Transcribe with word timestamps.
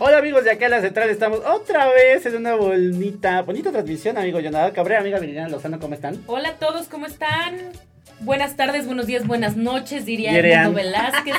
Hola 0.00 0.18
amigos 0.18 0.44
de 0.44 0.52
acá 0.52 0.66
en 0.66 0.70
la 0.70 0.80
central, 0.80 1.10
estamos 1.10 1.40
otra 1.44 1.88
vez 1.88 2.24
en 2.26 2.36
una 2.36 2.54
bonita, 2.54 3.42
bonita 3.42 3.72
transmisión, 3.72 4.16
amigo 4.16 4.38
Jonathan 4.38 4.70
Cabrera, 4.72 5.00
amiga 5.00 5.18
Viridiana 5.18 5.48
Lozano, 5.48 5.80
¿cómo 5.80 5.94
están? 5.94 6.22
Hola 6.26 6.50
a 6.50 6.54
todos, 6.54 6.86
¿cómo 6.86 7.06
están? 7.06 7.56
Buenas 8.20 8.56
tardes, 8.56 8.86
buenos 8.86 9.06
días, 9.06 9.26
buenas 9.26 9.56
noches, 9.56 10.04
diría. 10.04 10.36
Edmundo 10.36 10.74
Velázquez. 10.76 11.34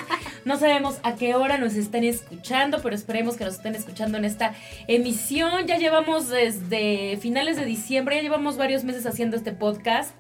No 0.45 0.57
sabemos 0.57 0.97
a 1.03 1.15
qué 1.15 1.35
hora 1.35 1.57
nos 1.57 1.75
están 1.75 2.03
escuchando, 2.05 2.79
pero 2.81 2.95
esperemos 2.95 3.35
que 3.35 3.43
nos 3.43 3.55
estén 3.55 3.75
escuchando 3.75 4.17
en 4.17 4.23
esta 4.23 4.53
emisión. 4.87 5.67
Ya 5.67 5.77
llevamos 5.77 6.29
desde 6.29 7.17
finales 7.17 7.57
de 7.57 7.65
diciembre, 7.65 8.15
ya 8.17 8.21
llevamos 8.21 8.55
varios 8.57 8.85
meses 8.85 9.05
haciendo 9.05 9.35
este 9.35 9.51
podcast. 9.51 10.11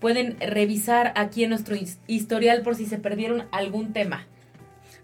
Pueden 0.00 0.36
revisar 0.40 1.12
aquí 1.14 1.44
en 1.44 1.50
nuestro 1.50 1.76
his- 1.76 1.98
historial 2.08 2.62
por 2.62 2.74
si 2.74 2.86
se 2.86 2.98
perdieron 2.98 3.44
algún 3.52 3.92
tema. 3.92 4.26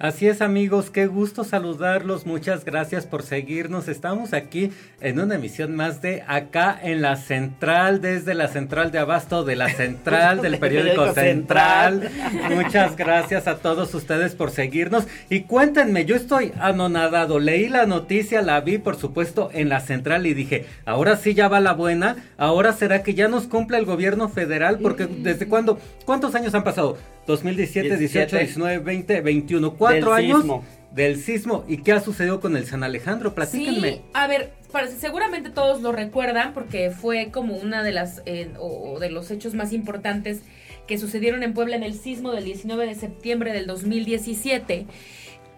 Así 0.01 0.27
es 0.27 0.43
amigos, 0.43 0.91
qué 0.91 1.07
gusto 1.07 1.45
saludarlos, 1.45 2.27
muchas 2.27 2.65
gracias 2.65 3.07
por 3.07 3.23
seguirnos. 3.23 3.87
Estamos 3.87 4.33
aquí 4.33 4.73
en 5.01 5.21
una 5.21 5.37
emisión 5.37 5.77
más 5.77 6.03
de 6.03 6.25
acá 6.27 6.77
en 6.83 7.01
la 7.01 7.15
central, 7.15 8.01
desde 8.01 8.35
la 8.35 8.49
central 8.49 8.91
de 8.91 8.99
abasto 8.99 9.45
de 9.45 9.55
la 9.55 9.69
central 9.69 10.43
del 10.43 10.59
periódico 10.61 11.15
central. 11.15 12.11
Muchas 12.51 12.97
gracias 12.97 13.47
a 13.47 13.59
todos 13.59 13.95
ustedes 13.95 14.35
por 14.35 14.51
seguirnos 14.51 15.07
y 15.31 15.43
cuéntenme, 15.43 16.05
yo 16.05 16.17
estoy 16.17 16.53
anonadado, 16.59 17.39
leí 17.39 17.69
la 17.69 17.87
noticia, 17.87 18.43
la 18.43 18.61
vi 18.63 18.79
por 18.79 18.97
supuesto 18.97 19.51
en 19.53 19.69
la 19.69 19.79
central 19.79 20.27
y 20.27 20.35
dije, 20.35 20.67
ahora 20.87 21.17
sí 21.17 21.35
ya 21.35 21.47
va 21.47 21.61
la 21.61 21.73
buena, 21.73 22.17
ahora 22.37 22.73
será 22.73 23.05
que 23.05 23.15
ya 23.15 23.29
nos 23.29 23.47
cumple 23.47 23.79
el 23.79 23.85
gobierno 23.85 24.29
federal, 24.29 24.81
porque 24.81 25.07
desde 25.07 25.47
cuándo, 25.47 25.79
¿cuántos 26.05 26.35
años 26.35 26.53
han 26.53 26.65
pasado? 26.65 26.99
2017, 27.27 27.97
18, 27.97 28.37
19, 28.39 28.79
20, 28.79 29.21
21, 29.21 29.75
cuatro 29.75 30.15
Del 30.15 30.25
años 30.25 30.39
sismo. 30.43 30.65
del 30.93 31.21
sismo. 31.21 31.65
¿Y 31.69 31.79
qué 31.79 31.93
ha 31.93 32.01
sucedido 32.01 32.41
con 32.41 32.57
el 32.57 32.67
San 32.67 32.83
Alejandro? 32.85 33.35
Platíquenme. 33.35 33.93
Sí, 33.93 34.01
a 34.13 34.27
ver, 34.27 34.53
para- 34.71 34.89
seguramente 34.89 35.51
todos 35.51 35.83
lo 35.83 35.93
recuerdan 35.93 36.55
porque 36.55 36.91
fue 36.91 37.31
como 37.33 37.57
una 37.57 37.83
de 37.83 37.93
las 37.93 38.23
eh, 38.27 38.51
o, 38.59 38.93
o 38.95 38.99
de 39.01 39.11
los 39.11 39.31
hechos 39.31 39.55
más 39.55 39.73
importantes 39.73 40.43
que 40.87 40.99
sucedieron 40.99 41.43
en 41.43 41.55
Puebla 41.55 41.77
en 41.77 41.83
el 41.83 41.95
sismo 41.95 42.33
del 42.33 42.45
19 42.45 42.87
de 42.87 42.95
septiembre 42.95 43.53
del 43.53 43.67
2017 43.67 44.87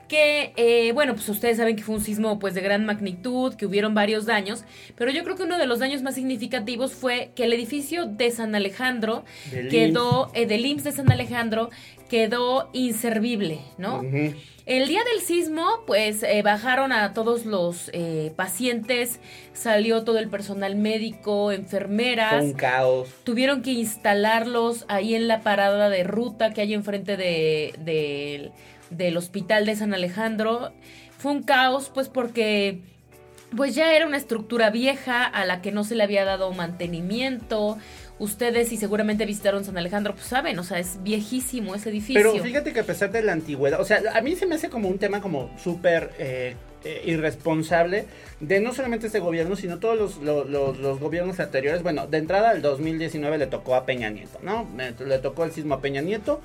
que 0.09 0.53
eh, 0.57 0.93
bueno 0.93 1.15
pues 1.15 1.29
ustedes 1.29 1.57
saben 1.57 1.77
que 1.77 1.83
fue 1.83 1.97
un 1.97 2.01
sismo 2.01 2.39
pues 2.39 2.55
de 2.55 2.61
gran 2.61 2.85
magnitud 2.85 3.55
que 3.55 3.67
hubieron 3.67 3.95
varios 3.95 4.25
daños 4.27 4.65
pero 4.97 5.11
yo 5.11 5.25
creo 5.25 5.37
que 5.37 5.43
uno 5.43 5.59
de 5.59 5.67
los 5.67 5.79
daños 5.81 6.03
más 6.03 6.15
significativos 6.15 6.93
fue 6.93 7.31
que 7.35 7.45
el 7.45 7.53
edificio 7.53 8.07
de 8.07 8.31
San 8.31 8.55
Alejandro 8.55 9.25
Del 9.51 9.69
quedó 9.69 10.31
eh, 10.35 10.47
del 10.47 10.65
IMSS 10.65 10.85
de 10.85 10.93
San 10.93 11.11
Alejandro 11.11 11.71
quedó 12.09 12.71
inservible 12.73 13.59
no 13.79 14.03
el 14.67 14.89
día 14.89 14.99
del 15.05 15.21
sismo, 15.23 15.65
pues 15.87 16.25
eh, 16.25 16.43
bajaron 16.43 16.91
a 16.91 17.13
todos 17.15 17.47
los 17.47 17.89
eh, 17.93 18.33
pacientes, 18.35 19.21
salió 19.53 20.03
todo 20.03 20.19
el 20.19 20.29
personal 20.29 20.75
médico, 20.75 21.53
enfermeras, 21.53 22.31
Fue 22.31 22.41
un 22.47 22.53
caos. 22.55 23.09
tuvieron 23.23 23.63
que 23.63 23.71
instalarlos 23.71 24.85
ahí 24.89 25.15
en 25.15 25.29
la 25.29 25.43
parada 25.43 25.89
de 25.89 26.03
ruta 26.03 26.53
que 26.53 26.63
hay 26.63 26.75
enfrente 26.75 27.17
de, 27.17 27.75
de- 27.79 28.51
del 28.91 29.17
hospital 29.17 29.67
de 29.67 29.77
San 29.77 29.95
Alejandro. 29.95 30.73
Fue 31.19 31.33
un 31.33 31.43
caos, 31.43 31.91
pues 31.93 32.09
porque 32.09 32.81
pues 33.57 33.75
ya 33.75 33.95
era 33.95 34.07
una 34.07 34.17
estructura 34.17 34.71
vieja 34.71 35.25
a 35.25 35.45
la 35.47 35.63
que 35.63 35.71
no 35.73 35.85
se 35.85 35.95
le 35.95 36.03
había 36.03 36.25
dado 36.25 36.53
mantenimiento. 36.53 37.79
Ustedes, 38.19 38.73
y 38.73 38.79
seguramente 38.79 39.27
visitaron 39.27 39.63
San 39.65 39.77
Alejandro, 39.77 40.15
pues 40.15 40.27
saben, 40.27 40.59
o 40.59 40.65
sea, 40.65 40.79
es 40.79 41.03
viejísimo 41.03 41.75
ese 41.75 41.91
edificio. 41.91 42.15
Pero 42.33 42.43
fíjate 42.43 42.73
que 42.73 42.81
a 42.81 42.85
pesar 42.85 43.13
de 43.13 43.23
la 43.23 43.33
antigüedad, 43.33 43.79
o 43.79 43.85
sea, 43.85 44.01
a 44.15 44.23
mí 44.23 44.35
se 44.37 44.47
me 44.47 44.55
hace 44.55 44.71
como 44.71 44.89
un 44.89 44.99
tema 44.99 45.21
como 45.21 45.51
súper 45.59 46.13
eh, 46.19 46.57
eh, 46.85 47.03
irresponsable 47.05 48.07
de 48.41 48.61
no 48.61 48.73
solamente 48.73 49.09
este 49.09 49.19
gobierno, 49.21 49.55
sino 49.55 49.79
todos 49.81 49.99
los, 49.99 50.17
lo- 50.19 50.45
los- 50.45 50.79
los 50.79 50.99
gobiernos 50.99 51.39
anteriores. 51.41 51.83
Bueno, 51.83 52.07
de 52.07 52.17
entrada 52.17 52.51
al 52.51 52.63
2019 52.63 53.37
le 53.37 53.47
tocó 53.49 53.75
a 53.75 53.85
Peña 53.85 54.09
Nieto, 54.09 54.39
¿no? 54.43 54.67
Le 55.05 55.19
tocó 55.19 55.45
el 55.45 55.53
sismo 55.53 55.75
a 55.75 55.81
Peña 55.83 56.01
Nieto. 56.01 56.41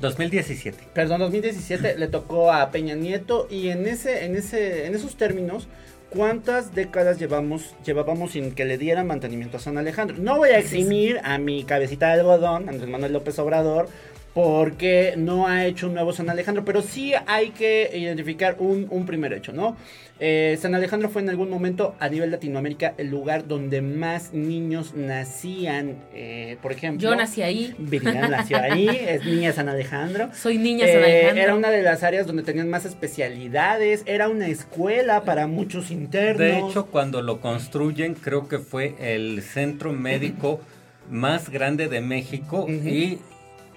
2017. 0.00 0.78
Perdón, 0.94 1.20
2017 1.20 1.96
le 1.98 2.08
tocó 2.08 2.52
a 2.52 2.70
Peña 2.70 2.94
Nieto 2.94 3.46
y 3.50 3.68
en 3.68 3.86
ese, 3.86 4.24
en 4.24 4.36
ese, 4.36 4.86
en 4.86 4.94
esos 4.94 5.16
términos, 5.16 5.68
¿cuántas 6.08 6.74
décadas 6.74 7.18
llevamos, 7.18 7.74
llevábamos 7.84 8.32
sin 8.32 8.54
que 8.54 8.64
le 8.64 8.78
dieran 8.78 9.06
mantenimiento 9.06 9.58
a 9.58 9.60
San 9.60 9.78
Alejandro? 9.78 10.16
No 10.18 10.36
voy 10.38 10.50
a 10.50 10.58
eximir 10.58 11.20
a 11.22 11.38
mi 11.38 11.64
cabecita 11.64 12.06
de 12.08 12.20
algodón, 12.20 12.68
Andrés 12.68 12.88
Manuel 12.88 13.12
López 13.12 13.38
Obrador, 13.38 13.88
porque 14.34 15.14
no 15.16 15.48
ha 15.48 15.66
hecho 15.66 15.88
un 15.88 15.94
nuevo 15.94 16.12
San 16.12 16.30
Alejandro, 16.30 16.64
pero 16.64 16.82
sí 16.82 17.12
hay 17.26 17.50
que 17.50 17.90
identificar 17.94 18.56
un, 18.58 18.86
un 18.90 19.04
primer 19.06 19.32
hecho, 19.32 19.52
¿no? 19.52 19.76
Eh, 20.22 20.58
San 20.60 20.74
Alejandro 20.74 21.08
fue 21.08 21.22
en 21.22 21.30
algún 21.30 21.48
momento 21.48 21.94
a 21.98 22.08
nivel 22.10 22.30
Latinoamérica 22.30 22.92
el 22.98 23.08
lugar 23.08 23.48
donde 23.48 23.80
más 23.80 24.34
niños 24.34 24.92
nacían, 24.94 25.96
eh, 26.14 26.58
por 26.62 26.72
ejemplo. 26.72 27.08
Yo 27.08 27.16
nací 27.16 27.40
ahí. 27.42 27.74
Viridiana 27.78 28.28
nació 28.28 28.58
ahí, 28.62 28.86
es 28.88 29.24
niña 29.24 29.52
San 29.52 29.68
Alejandro. 29.70 30.28
Soy 30.34 30.58
niña 30.58 30.86
San 30.86 30.96
Eh, 30.96 31.04
Alejandro. 31.04 31.42
era 31.42 31.54
una 31.54 31.70
de 31.70 31.82
las 31.82 32.02
áreas 32.02 32.26
donde 32.26 32.42
tenían 32.42 32.68
más 32.68 32.84
especialidades, 32.84 34.02
era 34.06 34.28
una 34.28 34.46
escuela 34.48 35.22
para 35.24 35.46
muchos 35.46 35.90
internos. 35.90 36.38
De 36.38 36.58
hecho, 36.58 36.86
cuando 36.86 37.22
lo 37.22 37.40
construyen, 37.40 38.14
creo 38.14 38.46
que 38.46 38.58
fue 38.58 38.94
el 39.00 39.42
centro 39.42 39.92
médico 39.92 40.60
más 41.10 41.48
grande 41.48 41.88
de 41.88 42.00
México 42.02 42.66
y 42.68 43.18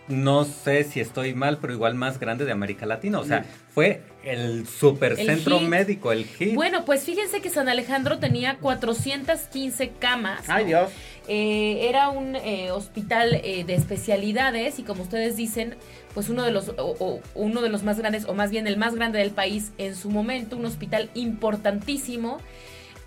no 0.07 0.43
sé 0.45 0.83
si 0.83 0.99
estoy 0.99 1.33
mal, 1.33 1.59
pero 1.59 1.73
igual 1.73 1.95
más 1.95 2.19
grande 2.19 2.43
de 2.45 2.51
América 2.51 2.85
Latina. 2.85 3.19
O 3.19 3.25
sea, 3.25 3.39
Mm. 3.39 3.45
fue 3.73 4.01
el 4.23 4.67
supercentro 4.67 5.59
médico, 5.61 6.11
el 6.11 6.25
HIT. 6.25 6.55
Bueno, 6.55 6.83
pues 6.85 7.03
fíjense 7.03 7.41
que 7.41 7.49
San 7.49 7.69
Alejandro 7.69 8.19
tenía 8.19 8.57
415 8.59 9.89
camas. 9.99 10.49
Ay 10.49 10.63
¿no? 10.63 10.67
Dios, 10.69 10.89
Eh, 11.29 11.87
era 11.87 12.09
un 12.09 12.35
eh, 12.35 12.71
hospital 12.71 13.39
eh, 13.45 13.63
de 13.65 13.75
especialidades 13.75 14.77
y 14.77 14.83
como 14.83 15.03
ustedes 15.03 15.37
dicen, 15.37 15.75
pues 16.13 16.27
uno 16.27 16.43
de 16.43 16.51
los 16.51 16.67
o- 16.77 16.95
o 16.99 17.21
uno 17.33 17.61
de 17.61 17.69
los 17.69 17.83
más 17.83 17.97
grandes 17.97 18.25
o 18.25 18.33
más 18.33 18.51
bien 18.51 18.67
el 18.67 18.75
más 18.75 18.93
grande 18.95 19.19
del 19.19 19.31
país 19.31 19.71
en 19.77 19.95
su 19.95 20.09
momento, 20.09 20.57
un 20.57 20.65
hospital 20.65 21.09
importantísimo. 21.13 22.39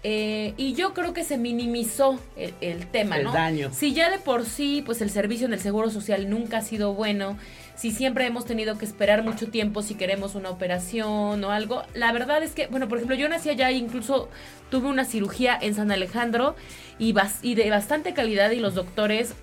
Eh, 0.02 0.54
y 0.56 0.74
yo 0.74 0.94
creo 0.94 1.12
que 1.12 1.24
se 1.24 1.36
minimizó 1.36 2.20
el, 2.36 2.54
el 2.60 2.86
tema, 2.86 3.16
el 3.16 3.24
¿no? 3.24 3.32
daño. 3.32 3.70
Si 3.72 3.92
ya 3.92 4.08
de 4.10 4.18
por 4.18 4.44
sí, 4.44 4.82
pues 4.86 5.00
el 5.00 5.10
servicio 5.10 5.46
en 5.46 5.52
el 5.52 5.58
Seguro 5.60 5.90
Social 5.90 6.30
nunca 6.30 6.58
ha 6.58 6.62
sido 6.62 6.94
bueno, 6.94 7.36
si 7.74 7.90
siempre 7.90 8.24
hemos 8.26 8.44
tenido 8.44 8.78
que 8.78 8.84
esperar 8.84 9.24
mucho 9.24 9.48
tiempo 9.48 9.82
si 9.82 9.94
queremos 9.96 10.34
una 10.36 10.50
operación 10.50 11.42
o 11.42 11.50
algo, 11.50 11.82
la 11.94 12.12
verdad 12.12 12.42
es 12.42 12.52
que, 12.52 12.68
bueno, 12.68 12.88
por 12.88 12.98
ejemplo, 12.98 13.16
yo 13.16 13.28
nací 13.28 13.48
allá 13.50 13.68
e 13.70 13.74
incluso 13.74 14.28
tuve 14.70 14.86
una 14.88 15.04
cirugía 15.04 15.58
en 15.60 15.74
San 15.74 15.90
Alejandro 15.90 16.54
y, 16.98 17.12
bas- 17.12 17.38
y 17.42 17.54
de 17.56 17.68
bastante 17.70 18.14
calidad 18.14 18.50
y 18.52 18.60
los 18.60 18.74
doctores, 18.74 19.34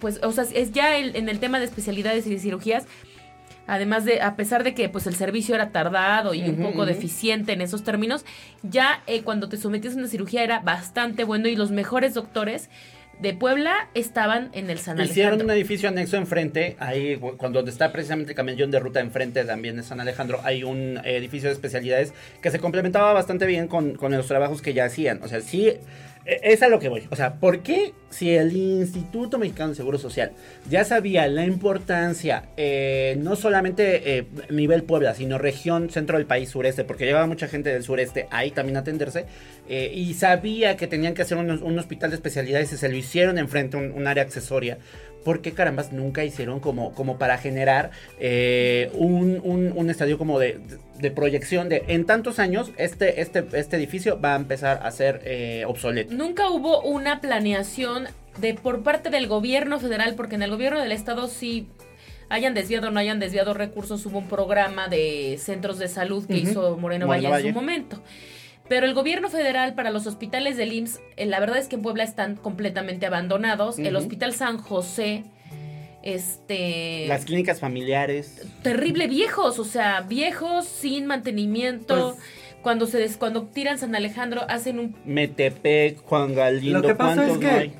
pues, 0.00 0.20
o 0.22 0.32
sea, 0.32 0.44
es 0.52 0.72
ya 0.72 0.96
el- 0.96 1.14
en 1.16 1.28
el 1.28 1.38
tema 1.38 1.58
de 1.60 1.64
especialidades 1.66 2.26
y 2.26 2.30
de 2.30 2.40
cirugías, 2.40 2.86
Además 3.68 4.04
de, 4.04 4.20
a 4.22 4.34
pesar 4.34 4.64
de 4.64 4.74
que 4.74 4.88
pues 4.88 5.06
el 5.06 5.14
servicio 5.14 5.54
era 5.54 5.70
tardado 5.70 6.34
y 6.34 6.42
un 6.42 6.56
poco 6.56 6.86
deficiente 6.86 7.52
en 7.52 7.60
esos 7.60 7.84
términos, 7.84 8.24
ya 8.62 9.02
eh, 9.06 9.22
cuando 9.22 9.48
te 9.48 9.58
sometías 9.58 9.94
a 9.94 9.98
una 9.98 10.08
cirugía 10.08 10.42
era 10.42 10.60
bastante 10.60 11.22
bueno 11.22 11.48
y 11.48 11.54
los 11.54 11.70
mejores 11.70 12.14
doctores 12.14 12.70
de 13.20 13.34
Puebla 13.34 13.88
estaban 13.94 14.50
en 14.52 14.70
el 14.70 14.78
San 14.78 14.98
Hicieron 15.00 15.32
Alejandro. 15.32 15.44
un 15.46 15.50
edificio 15.50 15.88
anexo 15.88 16.16
enfrente, 16.16 16.76
ahí 16.78 17.16
cuando 17.36 17.60
está 17.60 17.92
precisamente 17.92 18.32
el 18.32 18.36
camellón 18.36 18.70
de 18.70 18.78
ruta 18.78 19.00
enfrente 19.00 19.44
también 19.44 19.76
de 19.76 19.82
San 19.82 20.00
Alejandro, 20.00 20.40
hay 20.44 20.62
un 20.62 21.00
edificio 21.04 21.48
de 21.48 21.54
especialidades 21.54 22.14
que 22.40 22.50
se 22.50 22.60
complementaba 22.60 23.12
bastante 23.12 23.46
bien 23.46 23.66
con, 23.66 23.96
con 23.96 24.12
los 24.12 24.26
trabajos 24.26 24.62
que 24.62 24.72
ya 24.72 24.84
hacían. 24.84 25.20
O 25.22 25.28
sea, 25.28 25.40
sí, 25.40 25.74
es 26.28 26.62
a 26.62 26.68
lo 26.68 26.78
que 26.78 26.88
voy. 26.88 27.04
O 27.10 27.16
sea, 27.16 27.34
¿por 27.34 27.62
qué 27.62 27.94
si 28.10 28.34
el 28.34 28.54
Instituto 28.54 29.38
Mexicano 29.38 29.70
de 29.70 29.76
Seguro 29.76 29.98
Social 29.98 30.32
ya 30.68 30.84
sabía 30.84 31.26
la 31.26 31.44
importancia, 31.44 32.50
eh, 32.56 33.16
no 33.18 33.34
solamente 33.34 34.18
eh, 34.18 34.26
nivel 34.50 34.82
Puebla, 34.82 35.14
sino 35.14 35.38
región 35.38 35.90
centro 35.90 36.18
del 36.18 36.26
país 36.26 36.50
sureste, 36.50 36.84
porque 36.84 37.06
llegaba 37.06 37.26
mucha 37.26 37.48
gente 37.48 37.70
del 37.70 37.82
sureste 37.82 38.26
ahí 38.30 38.50
también 38.50 38.76
a 38.76 38.80
atenderse, 38.80 39.24
eh, 39.68 39.90
y 39.94 40.14
sabía 40.14 40.76
que 40.76 40.86
tenían 40.86 41.14
que 41.14 41.22
hacer 41.22 41.38
un, 41.38 41.78
hospital 41.78 42.10
de 42.10 42.16
especialidades 42.16 42.72
y 42.72 42.76
se 42.76 42.88
lo 42.88 42.96
hicieron 42.96 43.38
enfrente, 43.38 43.76
un 43.76 44.06
área 44.06 44.22
accesoria. 44.22 44.78
¿Por 45.24 45.42
qué 45.42 45.52
carambas 45.52 45.92
nunca 45.92 46.24
hicieron 46.24 46.60
como, 46.60 46.94
como 46.94 47.18
para 47.18 47.38
generar 47.38 47.90
eh, 48.18 48.90
un, 48.94 49.40
un- 49.42 49.72
un 49.76 49.90
estadio 49.90 50.16
como 50.18 50.38
de, 50.38 50.58
de 50.98 51.10
proyección 51.10 51.68
de 51.68 51.84
en 51.88 52.06
tantos 52.06 52.38
años 52.38 52.70
este, 52.76 53.20
este, 53.20 53.44
este 53.52 53.76
edificio 53.76 54.20
va 54.20 54.34
a 54.34 54.36
empezar 54.36 54.80
a 54.82 54.90
ser 54.90 55.20
eh, 55.24 55.64
obsoleto? 55.66 56.14
Nunca 56.14 56.50
hubo 56.50 56.80
una 56.82 57.20
planeación 57.20 58.06
de 58.40 58.54
por 58.54 58.82
parte 58.82 59.10
del 59.10 59.26
gobierno 59.26 59.80
federal, 59.80 60.14
porque 60.14 60.36
en 60.36 60.42
el 60.42 60.50
gobierno 60.50 60.80
del 60.80 60.92
estado 60.92 61.26
sí 61.28 61.66
hayan 62.30 62.54
desviado 62.54 62.88
o 62.88 62.90
no 62.90 63.00
hayan 63.00 63.18
desviado 63.18 63.54
recursos, 63.54 64.04
hubo 64.06 64.18
un 64.18 64.28
programa 64.28 64.88
de 64.88 65.38
centros 65.40 65.78
de 65.78 65.88
salud 65.88 66.26
que 66.26 66.36
hizo 66.36 66.76
Moreno 66.76 67.06
Moreno 67.06 67.08
Valle 67.08 67.26
en 67.26 67.32
Valle. 67.32 67.48
su 67.48 67.54
momento. 67.54 68.02
Pero 68.68 68.86
el 68.86 68.94
gobierno 68.94 69.30
federal 69.30 69.74
para 69.74 69.90
los 69.90 70.06
hospitales 70.06 70.56
del 70.56 70.72
IMSS, 70.72 71.00
eh, 71.16 71.26
la 71.26 71.40
verdad 71.40 71.58
es 71.58 71.68
que 71.68 71.76
en 71.76 71.82
Puebla 71.82 72.04
están 72.04 72.36
completamente 72.36 73.06
abandonados. 73.06 73.78
El. 73.78 73.96
Hospital 73.96 74.34
San 74.34 74.58
José, 74.58 75.24
este... 76.02 77.06
Las 77.08 77.24
clínicas 77.24 77.60
familiares. 77.60 78.46
terrible 78.62 79.06
viejos, 79.08 79.58
o 79.58 79.64
sea, 79.64 80.02
viejos 80.02 80.66
sin 80.66 81.06
mantenimiento. 81.06 82.14
Pues- 82.14 82.24
cuando 82.62 82.86
se 82.86 82.98
des, 82.98 83.16
cuando 83.16 83.44
tiran 83.44 83.78
San 83.78 83.94
Alejandro 83.94 84.42
hacen 84.48 84.80
un 84.80 84.96
Metepec, 85.04 86.02
Juan 86.02 86.34
Galindo, 86.34 86.80
Lo 86.80 86.88
que 86.88 86.94
pasa 86.96 87.14
¿cuántos 87.14 87.36
es 87.36 87.38
que- 87.40 87.52
no 87.52 87.58
hay? 87.58 87.72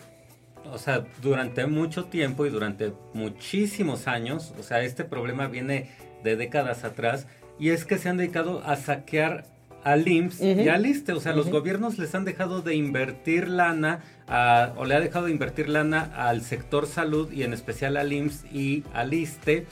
O 0.72 0.78
sea, 0.78 1.04
durante 1.20 1.66
mucho 1.66 2.04
tiempo 2.04 2.46
y 2.46 2.50
durante 2.50 2.92
muchísimos 3.12 4.06
años, 4.06 4.54
o 4.58 4.62
sea, 4.62 4.82
este 4.82 5.04
problema 5.04 5.48
viene 5.48 5.90
de 6.22 6.36
décadas 6.36 6.84
atrás, 6.84 7.26
y 7.58 7.70
es 7.70 7.84
que 7.84 7.98
se 7.98 8.08
han 8.08 8.18
dedicado 8.18 8.62
a 8.64 8.76
saquear 8.76 9.44
al 9.84 10.06
IMSS 10.06 10.40
y 10.64 10.68
al 10.68 10.84
ISSSTE. 10.86 11.12
O 11.12 11.20
sea, 11.20 11.32
los 11.34 11.46
gobiernos 11.52 11.98
les 11.98 12.14
han 12.14 12.24
dejado 12.24 12.60
de 12.62 12.74
invertir 12.74 13.48
lana, 13.48 14.00
a- 14.26 14.72
o 14.76 14.84
le 14.84 14.94
ha 14.94 15.00
dejado 15.00 15.26
de 15.26 15.32
invertir 15.32 15.68
lana 15.68 16.10
al 16.16 16.42
sector 16.42 16.86
salud 16.86 17.30
y 17.32 17.42
en 17.44 17.52
especial 17.52 17.96
al 17.96 18.12
IMSS 18.12 18.44
y 18.52 18.84
al 18.92 19.14
ISSSTE, 19.14 19.66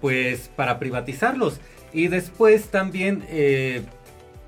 pues 0.00 0.50
para 0.54 0.78
privatizarlos. 0.78 1.60
Y 1.92 2.08
después 2.08 2.66
también, 2.66 3.24
eh, 3.28 3.82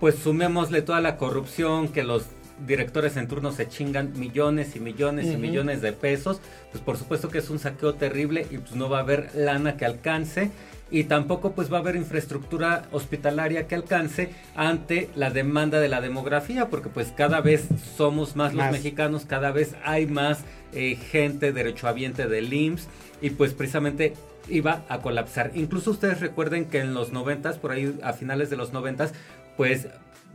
pues 0.00 0.16
sumémosle 0.16 0.82
toda 0.82 1.00
la 1.00 1.16
corrupción 1.16 1.88
que 1.88 2.04
los 2.04 2.26
directores 2.66 3.16
en 3.16 3.28
turno 3.28 3.52
se 3.52 3.68
chingan 3.68 4.18
millones 4.18 4.74
y 4.76 4.80
millones 4.80 5.26
y 5.26 5.36
millones 5.36 5.80
de 5.80 5.92
pesos, 5.92 6.40
pues 6.72 6.82
por 6.82 6.96
supuesto 6.96 7.28
que 7.28 7.38
es 7.38 7.50
un 7.50 7.58
saqueo 7.60 7.94
terrible 7.94 8.46
y 8.50 8.58
pues 8.58 8.72
no 8.74 8.88
va 8.90 8.98
a 8.98 9.02
haber 9.02 9.30
lana 9.34 9.76
que 9.76 9.84
alcance 9.84 10.50
y 10.90 11.04
tampoco 11.04 11.52
pues 11.52 11.72
va 11.72 11.78
a 11.78 11.80
haber 11.80 11.96
infraestructura 11.96 12.84
hospitalaria 12.92 13.66
que 13.66 13.74
alcance 13.74 14.30
ante 14.54 15.10
la 15.14 15.30
demanda 15.30 15.80
de 15.80 15.88
la 15.88 16.00
demografía 16.00 16.68
porque 16.68 16.88
pues 16.88 17.12
cada 17.16 17.40
vez 17.40 17.66
somos 17.96 18.36
más 18.36 18.54
los 18.54 18.70
mexicanos, 18.70 19.24
cada 19.26 19.52
vez 19.52 19.74
hay 19.84 20.06
más 20.06 20.44
eh, 20.72 20.96
gente 20.96 21.52
derechohabiente 21.52 22.26
del 22.26 22.52
IMSS 22.52 22.88
y 23.20 23.30
pues 23.30 23.54
precisamente 23.54 24.14
iba 24.48 24.84
a 24.88 24.98
colapsar. 25.00 25.50
Incluso 25.54 25.90
ustedes 25.90 26.20
recuerden 26.20 26.66
que 26.66 26.80
en 26.80 26.94
los 26.94 27.12
noventas, 27.12 27.58
por 27.58 27.72
ahí 27.72 27.98
a 28.02 28.12
finales 28.12 28.50
de 28.50 28.56
los 28.56 28.72
noventas, 28.72 29.12
pues 29.56 29.88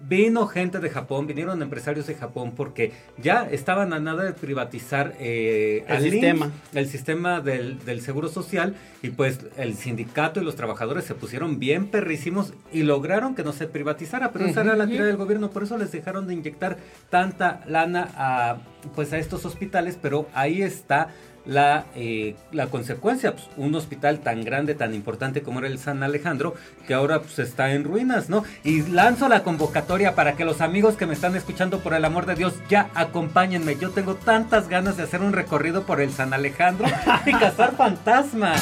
vino 0.07 0.47
gente 0.47 0.79
de 0.79 0.89
Japón, 0.89 1.27
vinieron 1.27 1.61
empresarios 1.61 2.07
de 2.07 2.15
Japón 2.15 2.53
porque 2.55 2.91
ya 3.17 3.47
estaban 3.49 3.93
a 3.93 3.99
nada 3.99 4.23
de 4.23 4.33
privatizar 4.33 5.13
eh, 5.19 5.85
El 5.87 6.11
sistema. 6.11 6.51
el 6.73 6.87
sistema 6.87 7.41
del, 7.41 7.83
del 7.85 8.01
seguro 8.01 8.29
social 8.29 8.75
y 9.01 9.09
pues 9.09 9.39
el 9.57 9.75
sindicato 9.75 10.41
y 10.41 10.43
los 10.43 10.55
trabajadores 10.55 11.05
se 11.05 11.15
pusieron 11.15 11.59
bien 11.59 11.87
perrísimos 11.87 12.53
y 12.71 12.83
lograron 12.83 13.35
que 13.35 13.43
no 13.43 13.53
se 13.53 13.67
privatizara, 13.67 14.31
pero 14.31 14.45
esa 14.45 14.61
era 14.61 14.75
la 14.75 14.87
tirada 14.87 15.07
del 15.07 15.17
gobierno, 15.17 15.51
por 15.51 15.63
eso 15.63 15.77
les 15.77 15.91
dejaron 15.91 16.27
de 16.27 16.33
inyectar 16.33 16.77
tanta 17.09 17.61
lana 17.67 18.09
a 18.15 18.57
pues 18.95 19.13
a 19.13 19.17
estos 19.17 19.45
hospitales, 19.45 19.97
pero 20.01 20.27
ahí 20.33 20.61
está 20.61 21.09
la, 21.45 21.85
eh, 21.95 22.35
la 22.51 22.67
consecuencia, 22.67 23.33
pues, 23.33 23.49
un 23.57 23.75
hospital 23.75 24.19
tan 24.19 24.43
grande, 24.43 24.75
tan 24.75 24.93
importante 24.93 25.41
como 25.41 25.59
era 25.59 25.67
el 25.67 25.79
San 25.79 26.03
Alejandro, 26.03 26.55
que 26.87 26.93
ahora 26.93 27.21
pues 27.21 27.39
está 27.39 27.73
en 27.73 27.83
ruinas, 27.83 28.29
¿no? 28.29 28.43
Y 28.63 28.83
lanzo 28.83 29.27
la 29.29 29.43
convocatoria 29.43 30.15
para 30.15 30.33
que 30.33 30.45
los 30.45 30.61
amigos 30.61 30.95
que 30.95 31.05
me 31.05 31.13
están 31.13 31.35
escuchando, 31.35 31.79
por 31.79 31.93
el 31.93 32.05
amor 32.05 32.25
de 32.25 32.35
Dios, 32.35 32.55
ya 32.69 32.89
acompáñenme. 32.95 33.77
Yo 33.77 33.91
tengo 33.91 34.15
tantas 34.15 34.69
ganas 34.69 34.97
de 34.97 35.03
hacer 35.03 35.21
un 35.21 35.33
recorrido 35.33 35.83
por 35.83 36.01
el 36.01 36.11
San 36.11 36.33
Alejandro 36.33 36.87
y 37.25 37.31
cazar 37.31 37.75
fantasmas. 37.75 38.61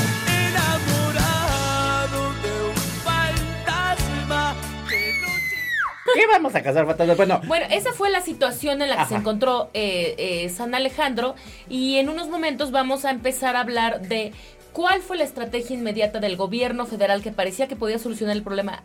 ¿Qué 6.21 6.27
vamos 6.27 6.53
a 6.53 6.61
casar 6.61 6.85
fantasmas? 6.85 7.17
Bueno, 7.17 7.41
Bueno, 7.47 7.65
esa 7.71 7.93
fue 7.93 8.11
la 8.11 8.21
situación 8.21 8.83
en 8.83 8.89
la 8.91 8.97
que 8.97 9.05
se 9.05 9.15
encontró 9.15 9.71
eh, 9.73 10.13
eh, 10.19 10.49
San 10.49 10.75
Alejandro 10.75 11.33
y 11.67 11.97
en 11.97 12.09
unos 12.09 12.29
momentos 12.29 12.69
vamos 12.69 13.05
a 13.05 13.09
empezar 13.09 13.55
a 13.55 13.61
hablar 13.61 14.01
de 14.01 14.31
cuál 14.71 15.01
fue 15.01 15.17
la 15.17 15.23
estrategia 15.23 15.75
inmediata 15.75 16.19
del 16.19 16.37
gobierno 16.37 16.85
federal 16.85 17.23
que 17.23 17.31
parecía 17.31 17.67
que 17.67 17.75
podía 17.75 17.97
solucionar 17.97 18.35
el 18.35 18.43
problema 18.43 18.83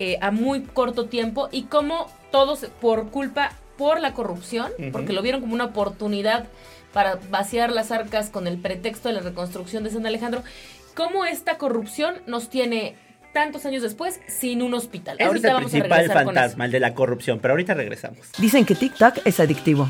eh, 0.00 0.18
a 0.20 0.32
muy 0.32 0.62
corto 0.62 1.06
tiempo 1.06 1.48
y 1.52 1.66
cómo 1.66 2.08
todos 2.32 2.66
por 2.80 3.10
culpa 3.10 3.52
por 3.78 4.00
la 4.00 4.12
corrupción, 4.12 4.72
porque 4.90 5.12
lo 5.12 5.22
vieron 5.22 5.40
como 5.40 5.54
una 5.54 5.66
oportunidad 5.66 6.48
para 6.92 7.20
vaciar 7.30 7.70
las 7.70 7.92
arcas 7.92 8.28
con 8.28 8.48
el 8.48 8.58
pretexto 8.58 9.08
de 9.08 9.14
la 9.14 9.20
reconstrucción 9.20 9.84
de 9.84 9.90
San 9.90 10.04
Alejandro, 10.04 10.42
cómo 10.96 11.26
esta 11.26 11.58
corrupción 11.58 12.16
nos 12.26 12.48
tiene 12.48 12.96
tantos 13.32 13.64
años 13.66 13.82
después 13.82 14.20
sin 14.28 14.62
un 14.62 14.74
hospital. 14.74 15.16
ese 15.16 15.22
es 15.24 15.28
Ahorita 15.28 15.48
el 15.48 15.54
vamos 15.54 15.68
a 15.68 15.70
principal 15.72 15.98
regresar 15.98 16.24
con 16.24 16.34
eso. 16.34 16.40
fantasma, 16.40 16.64
el 16.66 16.72
de 16.72 16.80
la 16.80 16.94
corrupción, 16.94 17.38
pero 17.40 17.52
ahorita 17.52 17.74
regresamos. 17.74 18.18
Dicen 18.38 18.64
que 18.64 18.74
TikTok 18.74 19.18
es 19.24 19.40
adictivo. 19.40 19.88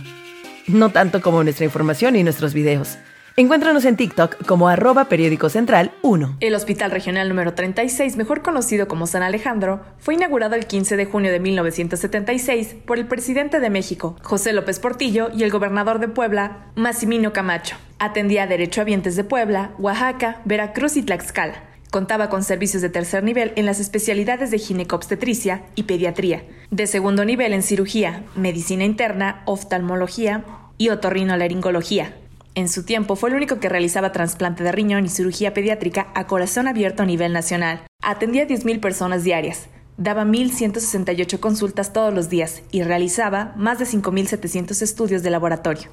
No 0.69 0.91
tanto 0.91 1.21
como 1.21 1.43
nuestra 1.43 1.65
información 1.65 2.15
y 2.17 2.23
nuestros 2.23 2.55
videos. 2.55 2.99
Encuéntranos 3.35 3.87
en 3.87 3.97
TikTok 3.97 4.45
como 4.45 4.69
arroba 4.69 5.07
periódico 5.07 5.49
central 5.49 5.93
1. 6.03 6.37
El 6.41 6.55
Hospital 6.55 6.91
Regional 6.91 7.31
número 7.31 7.55
36, 7.55 8.19
mejor 8.19 8.43
conocido 8.43 8.89
como 8.89 9.07
San 9.07 9.23
Alejandro, 9.23 9.81
fue 9.99 10.15
inaugurado 10.15 10.55
el 10.55 10.67
15 10.67 10.99
de 10.99 11.07
junio 11.07 11.33
de 11.33 11.41
1976 11.41 12.77
por 12.87 12.99
el 12.99 13.07
presidente 13.07 13.59
de 13.59 13.71
México, 13.71 14.17
José 14.23 14.53
López 14.53 14.79
Portillo, 14.81 15.31
y 15.35 15.45
el 15.45 15.51
gobernador 15.51 15.99
de 15.99 16.09
Puebla, 16.09 16.67
Massimino 16.77 17.33
Camacho. 17.33 17.77
Atendía 17.99 18.43
a 18.43 18.47
derechohabientes 18.47 19.17
de 19.17 19.25
Puebla, 19.25 19.71
Oaxaca, 19.79 20.43
Veracruz 20.45 20.99
y 20.99 21.03
Tlaxcala. 21.03 21.72
Contaba 21.93 22.31
con 22.31 22.43
servicios 22.43 22.81
de 22.81 22.89
tercer 22.89 23.23
nivel 23.23 23.53
en 23.55 23.67
las 23.67 23.79
especialidades 23.79 24.51
de 24.51 24.59
ginecobstetricia 24.59 25.67
y 25.75 25.83
pediatría, 25.83 26.43
de 26.71 26.87
segundo 26.87 27.27
nivel 27.27 27.53
en 27.53 27.63
cirugía, 27.63 28.25
medicina 28.35 28.85
interna, 28.85 29.43
oftalmología 29.45 30.43
y 30.79 30.89
otorrinolaringología. 30.89 32.17
En 32.55 32.71
su 32.71 32.87
tiempo 32.87 33.15
fue 33.15 33.29
el 33.29 33.37
único 33.37 33.61
que 33.61 33.69
realizaba 33.69 34.11
trasplante 34.11 34.65
de 34.65 34.73
riñón 34.73 35.05
y 35.05 35.11
cirugía 35.11 35.53
pediátrica 35.53 36.11
a 36.15 36.27
corazón 36.27 36.67
abierto 36.67 37.03
a 37.03 37.07
nivel 37.07 37.35
nacional. 37.35 37.83
Atendía 38.03 38.45
a 38.45 38.47
10.000 38.47 38.81
personas 38.81 39.23
diarias, 39.23 39.67
daba 39.99 40.25
1.168 40.25 41.41
consultas 41.41 41.93
todos 41.93 42.15
los 42.15 42.31
días 42.31 42.63
y 42.71 42.85
realizaba 42.85 43.53
más 43.55 43.79
de 43.79 43.85
5.700 43.85 44.81
estudios 44.81 45.23
de 45.23 45.29
laboratorio. 45.29 45.91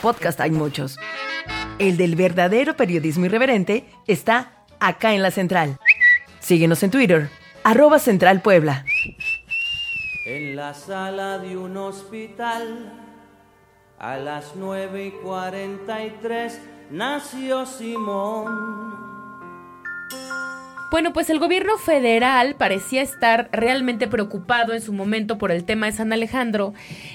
Podcast 0.00 0.40
hay 0.40 0.52
muchos. 0.52 0.96
El 1.78 1.96
del 1.96 2.16
verdadero 2.16 2.76
periodismo 2.76 3.26
irreverente 3.26 3.84
está 4.08 4.64
acá 4.80 5.14
en 5.14 5.22
la 5.22 5.30
central. 5.30 5.78
Síguenos 6.40 6.82
en 6.82 6.90
Twitter, 6.90 7.30
arroba 7.62 8.00
Central 8.00 8.42
Puebla. 8.42 8.84
En 10.26 10.56
la 10.56 10.74
sala 10.74 11.38
de 11.38 11.56
un 11.56 11.76
hospital, 11.76 12.92
a 13.98 14.16
las 14.16 14.56
9 14.56 15.06
y 15.06 15.10
43, 15.22 16.60
nació 16.90 17.64
Simón. 17.64 18.87
Bueno, 20.90 21.12
pues 21.12 21.28
el 21.28 21.38
gobierno 21.38 21.76
federal 21.76 22.54
parecía 22.54 23.02
estar 23.02 23.50
realmente 23.52 24.08
preocupado 24.08 24.72
en 24.72 24.80
su 24.80 24.94
momento 24.94 25.36
por 25.36 25.52
el 25.52 25.64
tema 25.64 25.84
de 25.84 25.92
San 25.92 26.14
Alejandro 26.14 26.72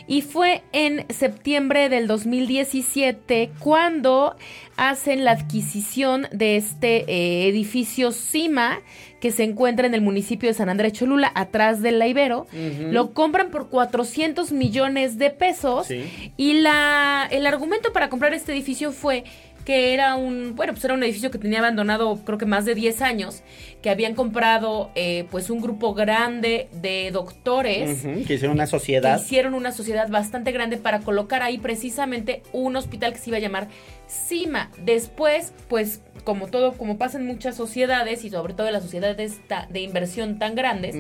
y 0.08 0.22
fue 0.22 0.62
en 0.74 1.08
septiembre 1.10 1.90
del 1.90 2.06
2017 2.06 3.50
cuando 3.58 4.36
hacen 4.78 5.24
la 5.26 5.32
adquisición 5.32 6.28
de 6.32 6.56
este 6.58 7.06
eh, 7.12 7.48
edificio 7.50 8.12
CIMA 8.12 8.80
que 9.20 9.32
se 9.32 9.44
encuentra 9.44 9.88
en 9.88 9.96
el 9.96 10.02
municipio 10.02 10.50
de 10.50 10.54
San 10.54 10.70
Andrés 10.70 10.94
Cholula, 10.94 11.32
atrás 11.34 11.82
del 11.82 11.98
La 11.98 12.08
Ibero. 12.08 12.46
Lo 12.92 13.14
compran 13.14 13.50
por 13.52 13.70
400 13.70 14.52
millones 14.52 15.18
de 15.18 15.30
pesos 15.32 15.88
Sí. 15.88 16.32
y 16.38 16.54
la, 16.62 17.28
el 17.32 17.48
argumento 17.48 17.92
para 17.94 18.10
comprar 18.10 18.34
este 18.34 18.52
edificio 18.52 18.92
fue 18.92 19.24
que 19.66 19.94
era 19.94 20.16
un, 20.16 20.56
bueno, 20.56 20.74
pues 20.74 20.84
era 20.86 20.94
un 20.94 21.04
edificio 21.04 21.32
que 21.32 21.38
tenía 21.38 21.60
abandonado 21.60 22.20
creo 22.26 22.38
que 22.38 22.46
más 22.46 22.66
de 22.66 22.76
10 22.76 23.02
años, 23.02 23.44
que 23.82 23.90
habían 23.90 24.14
comprado 24.16 24.92
eh, 24.96 25.26
pues 25.32 25.50
un 25.50 25.62
grupo 25.62 25.94
grande 25.94 26.68
de 26.74 27.12
doctores 27.12 28.02
que 28.26 28.34
hicieron 28.34 28.52
una 28.56 28.66
que 28.66 28.72
sociedad. 28.72 29.22
hicieron 29.22 29.54
una 29.54 29.72
sociedad 29.72 30.08
bastante 30.10 30.52
grande 30.52 30.78
para 30.78 31.00
colocar 31.00 31.42
ahí 31.44 31.58
precisamente 31.58 32.42
un 32.52 32.76
hospital 32.76 33.14
que 33.14 33.20
se 33.20 33.30
iba 33.30 33.38
a 33.38 33.42
llamar 33.42 33.68
CIMA. 34.10 34.70
Después, 34.84 35.54
pues 35.70 36.02
como 36.24 36.48
todo, 36.48 36.74
como 36.74 36.98
pasa 36.98 37.18
en 37.18 37.26
muchas 37.26 37.56
sociedades 37.56 38.24
y 38.24 38.30
sobre 38.30 38.54
todo 38.54 38.68
en 38.68 38.74
las 38.74 38.84
sociedades 38.84 39.40
de 39.70 39.80
inversión 39.82 40.40
tan 40.40 40.56
grandes, 40.56 40.96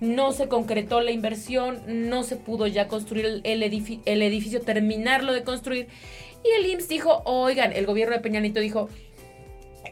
no 0.00 0.32
se 0.32 0.48
concretó 0.48 1.00
la 1.00 1.10
inversión, 1.10 1.78
no 1.86 2.22
se 2.22 2.36
pudo 2.36 2.66
ya 2.66 2.88
construir 2.88 3.24
el, 3.26 3.40
el 3.44 3.62
edifi- 3.62 4.00
el 4.04 4.22
edificio, 4.22 4.60
terminarlo 4.60 5.32
de 5.32 5.42
construir. 5.44 5.88
Y 6.44 6.50
el 6.50 6.66
IMSS 6.70 6.88
dijo, 6.88 7.22
oigan, 7.24 7.72
el 7.72 7.86
gobierno 7.86 8.14
de 8.14 8.20
Peña 8.20 8.40
Nieto 8.40 8.60
dijo, 8.60 8.88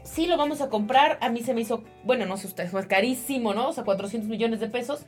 sí 0.03 0.27
lo 0.27 0.37
vamos 0.37 0.61
a 0.61 0.69
comprar. 0.69 1.17
A 1.21 1.29
mí 1.29 1.41
se 1.41 1.53
me 1.53 1.61
hizo, 1.61 1.83
bueno, 2.03 2.25
no 2.25 2.37
sé 2.37 2.47
ustedes, 2.47 2.71
fue 2.71 2.87
carísimo, 2.87 3.53
¿no? 3.53 3.69
O 3.69 3.73
sea, 3.73 3.83
400 3.83 4.29
millones 4.29 4.59
de 4.59 4.67
pesos. 4.67 5.05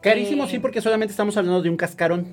Carísimo, 0.00 0.44
Eh, 0.44 0.48
sí, 0.48 0.58
porque 0.58 0.80
solamente 0.80 1.12
estamos 1.12 1.36
hablando 1.36 1.62
de 1.62 1.70
un 1.70 1.76
cascarón. 1.76 2.26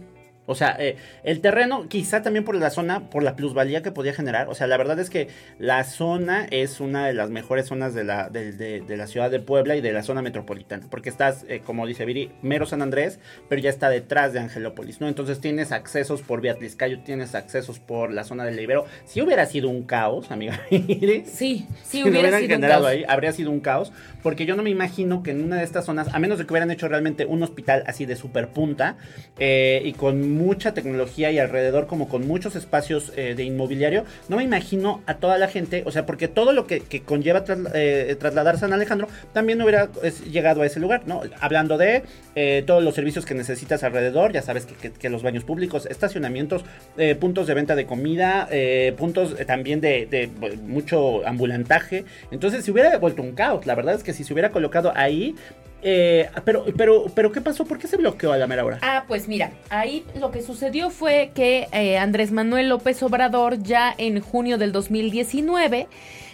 O 0.47 0.55
sea, 0.55 0.75
eh, 0.79 0.95
el 1.23 1.41
terreno, 1.41 1.87
quizá 1.87 2.23
también 2.23 2.43
por 2.45 2.55
la 2.55 2.69
zona, 2.71 3.09
por 3.11 3.21
la 3.21 3.35
plusvalía 3.35 3.83
que 3.83 3.91
podía 3.91 4.13
generar. 4.13 4.47
O 4.49 4.55
sea, 4.55 4.65
la 4.65 4.77
verdad 4.77 4.97
es 4.99 5.09
que 5.11 5.27
la 5.59 5.83
zona 5.83 6.47
es 6.49 6.79
una 6.79 7.05
de 7.05 7.13
las 7.13 7.29
mejores 7.29 7.67
zonas 7.67 7.93
de 7.93 8.03
la, 8.03 8.29
de, 8.29 8.53
de- 8.53 8.81
de 8.81 8.97
la 8.97 9.07
ciudad 9.07 9.29
de 9.29 9.39
Puebla 9.39 9.75
y 9.75 9.81
de 9.81 9.91
la 9.91 10.03
zona 10.03 10.21
metropolitana. 10.21 10.87
Porque 10.89 11.09
estás, 11.09 11.45
eh, 11.47 11.61
como 11.65 11.85
dice 11.85 12.05
Viri, 12.05 12.31
mero 12.41 12.65
San 12.65 12.81
Andrés, 12.81 13.19
pero 13.49 13.61
ya 13.61 13.69
está 13.69 13.89
detrás 13.89 14.33
de 14.33 14.39
Angelópolis, 14.39 15.01
¿no? 15.01 15.07
Entonces 15.07 15.39
tienes 15.39 15.71
accesos 15.71 16.21
por 16.23 16.41
Cayo, 16.77 16.99
tienes 17.03 17.35
accesos 17.35 17.79
por 17.79 18.11
la 18.13 18.23
zona 18.23 18.45
del 18.45 18.59
Ibero. 18.59 18.85
Si 19.05 19.21
hubiera 19.21 19.45
sido 19.45 19.69
un 19.69 19.83
caos, 19.83 20.31
amiga 20.31 20.61
Viri, 20.71 21.23
Sí, 21.25 21.67
sí 21.83 21.97
si 21.97 22.03
hubiera 22.03 22.19
hubieran 22.21 22.39
sido 22.41 22.55
un 22.55 22.61
generado 22.61 22.83
caos. 22.83 22.93
ahí, 22.93 23.03
habría 23.07 23.31
sido 23.33 23.51
un 23.51 23.59
caos. 23.59 23.91
Porque 24.23 24.45
yo 24.45 24.55
no 24.55 24.63
me 24.63 24.69
imagino 24.69 25.23
que 25.23 25.31
en 25.31 25.43
una 25.43 25.57
de 25.57 25.63
estas 25.63 25.85
zonas, 25.85 26.07
a 26.13 26.19
menos 26.19 26.37
de 26.37 26.45
que 26.45 26.53
hubieran 26.53 26.71
hecho 26.71 26.87
realmente 26.87 27.25
un 27.25 27.43
hospital 27.43 27.83
así 27.87 28.05
de 28.05 28.15
super 28.15 28.47
punta 28.49 28.97
eh, 29.39 29.81
y 29.83 29.93
con 29.93 30.36
mucha 30.37 30.73
tecnología 30.73 31.31
y 31.31 31.39
alrededor, 31.39 31.87
como 31.87 32.07
con 32.07 32.27
muchos 32.27 32.55
espacios 32.55 33.11
eh, 33.15 33.33
de 33.35 33.43
inmobiliario, 33.43 34.05
no 34.29 34.37
me 34.37 34.43
imagino 34.43 35.01
a 35.05 35.15
toda 35.15 35.37
la 35.37 35.47
gente, 35.47 35.83
o 35.85 35.91
sea, 35.91 36.05
porque 36.05 36.27
todo 36.27 36.53
lo 36.53 36.67
que, 36.67 36.81
conlleva 37.05 37.43
trasla- 37.43 37.71
eh, 37.73 38.15
trasladar 38.19 38.57
San 38.57 38.73
Alejandro 38.73 39.07
también 39.33 39.61
hubiera 39.61 39.89
llegado 40.31 40.61
a 40.61 40.65
ese 40.65 40.79
lugar, 40.79 41.03
¿no? 41.05 41.21
Hablando 41.39 41.77
de 41.77 42.03
eh, 42.35 42.63
todos 42.65 42.83
los 42.83 42.95
servicios 42.95 43.25
que 43.25 43.33
necesitas 43.33 43.83
alrededor, 43.83 44.31
ya 44.33 44.41
sabes 44.41 44.65
que, 44.65 45.09
los 45.09 45.23
baños 45.23 45.43
públicos, 45.43 45.85
estacionamientos, 45.85 46.63
eh, 46.97 47.15
puntos 47.15 47.47
de 47.47 47.53
venta 47.53 47.75
de 47.75 47.85
comida, 47.85 48.49
puntos 48.97 49.35
también 49.45 49.79
de, 49.81 50.29
pues, 50.39 50.57
mucho 50.59 51.25
ambulantaje. 51.25 52.03
Entonces, 52.31 52.65
se 52.65 52.71
hubiera 52.71 52.97
vuelto 52.97 53.21
un 53.21 53.33
caos. 53.33 53.65
La 53.65 53.73
verdad 53.75 53.95
es 53.95 54.03
que 54.03 54.13
si 54.13 54.23
se 54.23 54.33
hubiera 54.33 54.51
colocado 54.51 54.91
ahí. 54.95 55.35
Eh, 55.81 56.29
pero, 56.43 56.65
pero, 56.75 57.05
pero, 57.13 57.31
¿qué 57.31 57.41
pasó? 57.41 57.65
¿Por 57.65 57.77
qué 57.77 57.87
se 57.87 57.97
bloqueó 57.97 58.31
a 58.31 58.37
la 58.37 58.47
mera 58.47 58.65
hora? 58.65 58.79
Ah, 58.81 59.05
pues 59.07 59.27
mira, 59.27 59.51
ahí 59.69 60.05
lo 60.19 60.31
que 60.31 60.41
sucedió 60.41 60.89
fue 60.89 61.31
que 61.33 61.67
eh, 61.71 61.97
Andrés 61.97 62.31
Manuel 62.31 62.69
López 62.69 63.01
Obrador 63.03 63.61
ya 63.61 63.93
en 63.97 64.19
junio 64.19 64.57
del 64.57 64.71
2019 64.71 65.87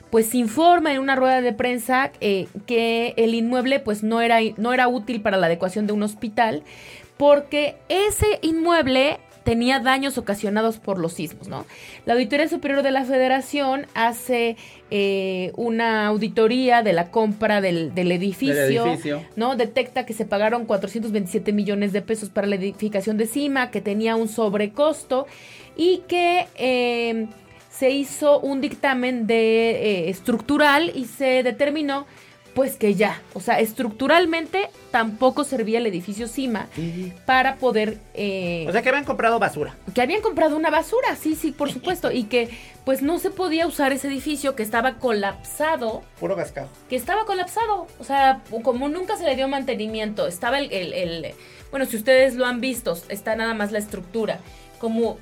pues 0.10 0.36
informa 0.36 0.94
en 0.94 1.00
una 1.00 1.16
rueda 1.16 1.42
de 1.42 1.54
prensa 1.54 2.12
eh, 2.22 2.48
que 2.68 3.16
el 3.18 3.34
inmueble 3.34 3.80
pues 3.80 4.04
no 4.04 4.22
era, 4.22 4.38
no 4.58 4.72
era 4.72 4.88
útil 4.88 5.22
para 5.22 5.38
la 5.38 5.48
adecuación 5.48 5.88
de 5.88 5.94
un 5.94 6.04
hospital 6.04 6.62
porque 7.18 7.78
ese 7.90 8.38
inmueble 8.44 9.18
tenía 9.44 9.80
daños 9.80 10.18
ocasionados 10.18 10.78
por 10.78 11.00
los 11.00 11.14
sismos, 11.14 11.48
¿no? 11.48 11.66
La 12.06 12.14
Auditoría 12.14 12.48
Superior 12.48 12.82
de 12.84 12.92
la 12.92 13.04
Federación 13.04 13.88
hace 13.94 14.58
eh, 14.92 15.52
una 15.56 16.08
auditoría 16.08 16.82
de 16.82 16.94
la 16.94 17.12
compra 17.12 17.62
del, 17.62 17.94
del 17.94 18.12
edificio, 18.12 18.56
Del 18.56 18.78
edificio. 18.78 19.24
¿no? 19.36 19.56
Detecta 19.56 20.06
que 20.06 20.14
se 20.14 20.26
pagaron 20.26 20.66
427 20.66 21.52
millones 21.52 21.94
de 21.94 22.02
pesos 22.02 22.30
para 22.30 22.48
la 22.48 22.56
edificación 22.56 23.18
de 23.18 23.28
CIMA, 23.28 23.72
que 23.72 23.82
tenía 23.82 24.16
un 24.16 24.28
sobrecosto 24.28 25.28
y 25.76 26.04
que 26.08 26.48
eh, 26.56 27.28
se 27.72 27.90
hizo 27.90 28.40
un 28.40 28.62
dictamen 28.62 29.26
de 29.26 29.72
eh, 29.72 30.10
estructural 30.10 30.92
y 30.94 31.06
se 31.06 31.44
determinó 31.44 32.06
pues 32.54 32.76
que 32.78 32.94
ya, 32.94 33.22
o 33.34 33.40
sea, 33.40 33.60
estructuralmente 33.60 34.70
tampoco 34.92 35.44
servía 35.44 35.80
el 35.80 35.88
edificio 35.88 36.28
CIMA 36.28 36.68
para 37.26 37.56
poder... 37.56 37.98
eh, 38.14 38.66
O 38.68 38.72
sea, 38.72 38.82
que 38.82 38.90
habían 38.90 39.06
comprado 39.06 39.40
basura. 39.40 39.76
que 39.94 40.02
habían 40.02 40.22
comprado 40.22 40.56
una 40.56 40.70
basura, 40.70 41.16
sí, 41.16 41.36
sí, 41.36 41.52
por 41.52 41.72
supuesto, 41.72 42.12
y 42.12 42.26
que 42.26 42.50
pues 42.86 43.02
no 43.02 43.18
se 43.18 43.32
podía 43.32 43.66
usar 43.66 43.92
ese 43.94 44.08
edificio 44.08 44.56
que 44.56 44.62
estaba 44.64 44.96
colapsado 45.00 46.04
Puro 46.20 46.36
cascajo. 46.36 46.70
que 46.90 46.96
estaba 46.96 47.26
colapsado. 47.26 47.88
O 48.00 48.04
sea, 48.04 48.42
como 48.64 48.88
nunca 48.90 49.18
se 49.18 49.24
le 49.24 49.36
dio 49.36 49.48
mantenimiento, 49.48 50.28
estaba 50.28 50.60
el, 50.60 50.72
el- 50.72 50.94
el- 50.94 51.34
bueno, 51.72 51.86
si 51.88 51.96
ustedes 51.98 52.36
lo 52.36 52.46
han 52.46 52.62
visto, 52.62 52.96
está 53.10 53.36
nada 53.36 53.54
más 53.54 53.72
la 53.72 53.80
estructura. 53.80 54.40
Como 54.80 55.18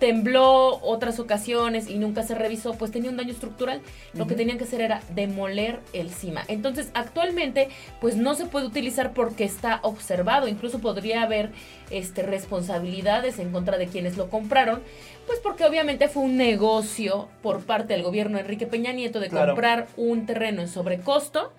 tembló 0.00 0.80
otras 0.82 1.20
ocasiones 1.20 1.88
y 1.88 1.98
nunca 1.98 2.22
se 2.24 2.34
revisó, 2.34 2.74
pues 2.74 2.90
tenía 2.90 3.10
un 3.10 3.16
daño 3.16 3.30
estructural. 3.30 3.82
Lo 4.14 4.26
que 4.26 4.34
tenían 4.34 4.58
que 4.58 4.64
hacer 4.64 4.80
era 4.80 5.02
demoler 5.14 5.78
el 5.92 6.10
CIMA. 6.10 6.42
Entonces, 6.48 6.90
actualmente, 6.94 7.68
pues 8.00 8.16
no 8.16 8.34
se 8.34 8.46
puede 8.46 8.66
utilizar 8.66 9.12
porque 9.12 9.44
está 9.44 9.78
observado. 9.82 10.48
Incluso 10.48 10.80
podría 10.80 11.22
haber 11.22 11.50
este, 11.90 12.22
responsabilidades 12.22 13.38
en 13.38 13.52
contra 13.52 13.78
de 13.78 13.86
quienes 13.86 14.16
lo 14.16 14.28
compraron. 14.30 14.80
Pues 15.26 15.38
porque 15.38 15.64
obviamente 15.64 16.08
fue 16.08 16.24
un 16.24 16.36
negocio 16.36 17.28
por 17.42 17.60
parte 17.60 17.92
del 17.92 18.02
gobierno 18.02 18.36
de 18.38 18.42
Enrique 18.42 18.66
Peña 18.66 18.92
Nieto 18.92 19.20
de 19.20 19.28
Claro. 19.28 19.52
comprar 19.52 19.86
un 19.96 20.26
terreno 20.26 20.62
en 20.62 20.68
sobrecosto, 20.68 21.52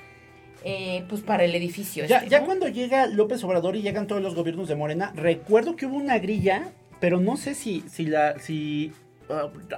eh, 0.66 1.06
pues 1.08 1.22
para 1.22 1.44
el 1.46 1.56
edificio. 1.56 2.06
Ya, 2.06 2.18
este, 2.18 2.30
ya 2.32 2.44
cuando 2.44 2.68
llega 2.68 3.06
López 3.08 3.44
Obrador 3.44 3.76
y 3.76 3.82
llegan 3.82 4.08
todos 4.08 4.22
los 4.22 4.36
gobiernos 4.36 4.68
de 4.68 4.76
Morena, 4.76 5.12
recuerdo 5.16 5.76
que 5.76 5.86
hubo 5.86 5.96
una 5.96 6.20
grilla, 6.20 6.72
pero 7.02 7.20
no 7.20 7.36
sé 7.36 7.56
si, 7.56 7.84
si 7.90 8.06
la, 8.06 8.40
si 8.40 8.94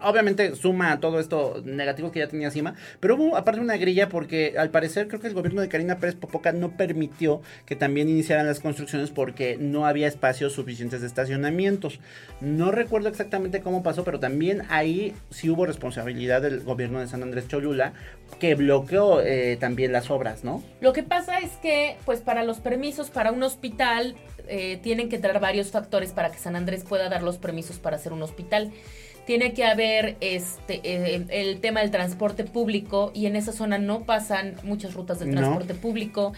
obviamente 0.01 0.55
suma 0.55 0.91
a 0.91 1.00
todo 1.00 1.19
esto 1.19 1.62
negativo 1.65 2.12
que 2.12 2.19
ya 2.19 2.27
tenía 2.27 2.48
encima, 2.48 2.75
pero 3.00 3.15
hubo 3.15 3.38
aparte 3.38 3.60
una 3.60 3.77
grilla 3.77 4.10
porque 4.10 4.55
al 4.57 4.69
parecer 4.69 5.07
creo 5.07 5.19
que 5.19 5.27
el 5.27 5.33
gobierno 5.33 5.62
de 5.62 5.69
Karina 5.69 5.98
Pérez 5.98 6.15
Popoca 6.15 6.51
no 6.51 6.75
permitió 6.77 7.41
que 7.65 7.75
también 7.75 8.10
iniciaran 8.10 8.45
las 8.45 8.60
construcciones 8.60 9.12
porque 9.12 9.57
no 9.60 9.86
había 9.86 10.07
espacios 10.07 10.53
suficientes 10.53 11.01
de 11.01 11.07
estacionamientos. 11.07 12.00
No 12.41 12.72
recuerdo 12.72 13.10
exactamente 13.10 13.62
cómo 13.62 13.83
pasó, 13.83 14.03
pero 14.03 14.19
también 14.19 14.63
ahí 14.69 15.13
sí 15.29 15.50
hubo 15.50 15.65
responsabilidad 15.65 16.41
del 16.41 16.62
gobierno 16.62 17.00
de 17.00 17.07
San 17.07 17.24
Andrés 17.24 17.48
Cholula 17.48 17.93
que 18.39 18.55
bloqueó 18.55 19.22
eh, 19.22 19.57
también 19.60 19.91
las 19.91 20.10
obras, 20.10 20.43
¿no? 20.43 20.63
Lo 20.81 20.93
que 20.93 21.03
pasa 21.03 21.39
es 21.39 21.51
que, 21.62 21.98
pues 22.05 22.22
para 22.22 22.43
los 22.43 22.60
permisos 22.60 23.10
para 23.10 23.31
un 23.31 23.43
hospital, 23.43 24.15
eh, 24.48 24.79
tienen 24.81 25.10
que 25.10 25.15
entrar 25.15 25.39
varios 25.39 25.72
factores 25.72 26.12
para 26.12 26.31
que 26.31 26.38
San 26.38 26.55
Andrés 26.55 26.83
pueda 26.83 27.10
dar 27.10 27.24
los 27.24 27.38
permisos 27.38 27.79
para 27.79 27.95
hacer 27.95 28.12
un 28.12 28.22
hospital. 28.24 28.72
Tiene 29.25 29.53
que 29.53 29.63
haber 29.63 30.18
este 30.20 30.82
eh, 30.84 31.25
el 31.30 31.60
tema 31.62 31.80
del 31.80 31.92
transporte 31.92 32.44
público 32.44 33.12
y 33.13 33.25
en 33.25 33.36
esa 33.36 33.53
zona 33.53 33.77
no 33.77 34.03
pasan 34.03 34.56
muchas 34.63 34.94
rutas 34.94 35.20
del 35.20 35.32
No. 35.32 35.38
transporte 35.42 35.74
público. 35.75 36.34